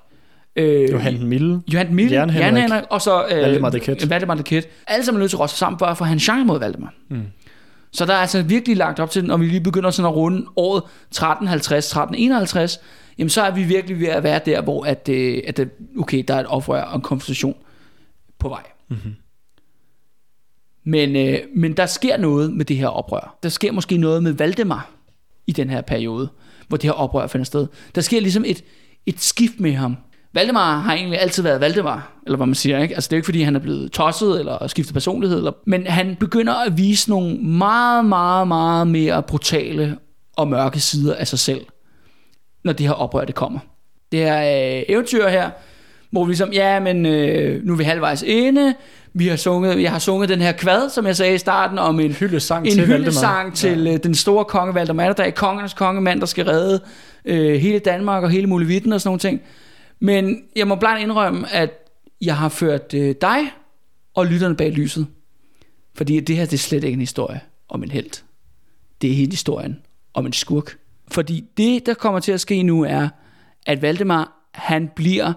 [0.56, 1.62] øh, Johan den Milde.
[1.74, 4.08] Johan Milde, Jan Henrik, Jan Henrik og så øh, Valdemar the Kid.
[4.08, 4.62] Valdemar the Kid.
[4.88, 6.94] Alle sammen er nødt til at sig sammen for at få hans chance mod Valdemar.
[7.10, 7.22] Mm.
[7.92, 10.46] Så der er altså virkelig lagt op til, når vi lige begynder sådan at runde
[10.56, 12.80] året 1350, 1351,
[13.18, 15.70] jamen så er vi virkelig ved at være der, hvor at, øh, at det,
[16.00, 17.56] okay, der er et oprør og en konfrontation
[18.40, 18.64] på vej.
[18.90, 19.16] Mm-hmm.
[20.84, 23.38] Men, øh, men der sker noget med det her oprør.
[23.44, 24.97] Der sker måske noget med Valdemar
[25.48, 26.30] i den her periode,
[26.68, 27.68] hvor det her oprør finder sted.
[27.96, 28.64] Der sker ligesom et,
[29.06, 29.98] et skift med ham.
[30.34, 32.96] Valdemar har egentlig altid været Valdemar, eller hvad man siger, ikke?
[32.96, 35.88] Altså det er jo ikke fordi, han er blevet tosset eller skiftet personlighed, eller, men
[35.88, 39.98] han begynder at vise nogle meget, meget, meget mere brutale
[40.36, 41.66] og mørke sider af sig selv,
[42.64, 43.60] når det her oprør det kommer.
[44.12, 44.38] Det her
[44.78, 45.50] øh, eventyr her,
[46.12, 48.76] hvor vi ligesom, ja, men øh, nu er vi halvvejs inde,
[49.18, 52.00] vi har sunget, jeg har sunget den her kvad, som jeg sagde i starten, om
[52.00, 53.98] en Hyldesang en til hyldesang til ja.
[53.98, 56.84] den store konge Valdemar Atterdag, kongernes kongemand, der skal redde
[57.26, 59.42] øh, hele Danmark og hele Mulevitten og sådan nogle ting.
[60.00, 61.70] Men jeg må blankt indrømme, at
[62.22, 63.52] jeg har ført øh, dig
[64.14, 65.08] og lytterne bag lyset.
[65.96, 68.24] Fordi det her det er slet ikke en historie om en held.
[69.02, 69.80] Det er hele historien
[70.14, 70.78] om en skurk.
[71.12, 73.10] Fordi det, der kommer til at ske nu, er,
[73.66, 75.34] at Valdemar, han bliver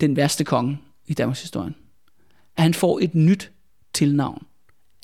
[0.00, 1.72] den værste konge i Danmarks historie.
[2.56, 3.52] At han får et nyt
[3.94, 4.46] tilnavn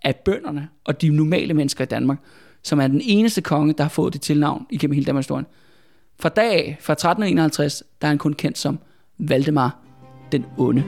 [0.04, 2.18] af bønderne og de normale mennesker i Danmark,
[2.62, 5.44] som er den eneste konge, der har fået det tilnavn igennem hele Danmarks historie.
[6.20, 8.78] Fra dag af, fra 1351, der er han kun kendt som
[9.18, 9.78] Valdemar
[10.32, 10.84] den onde.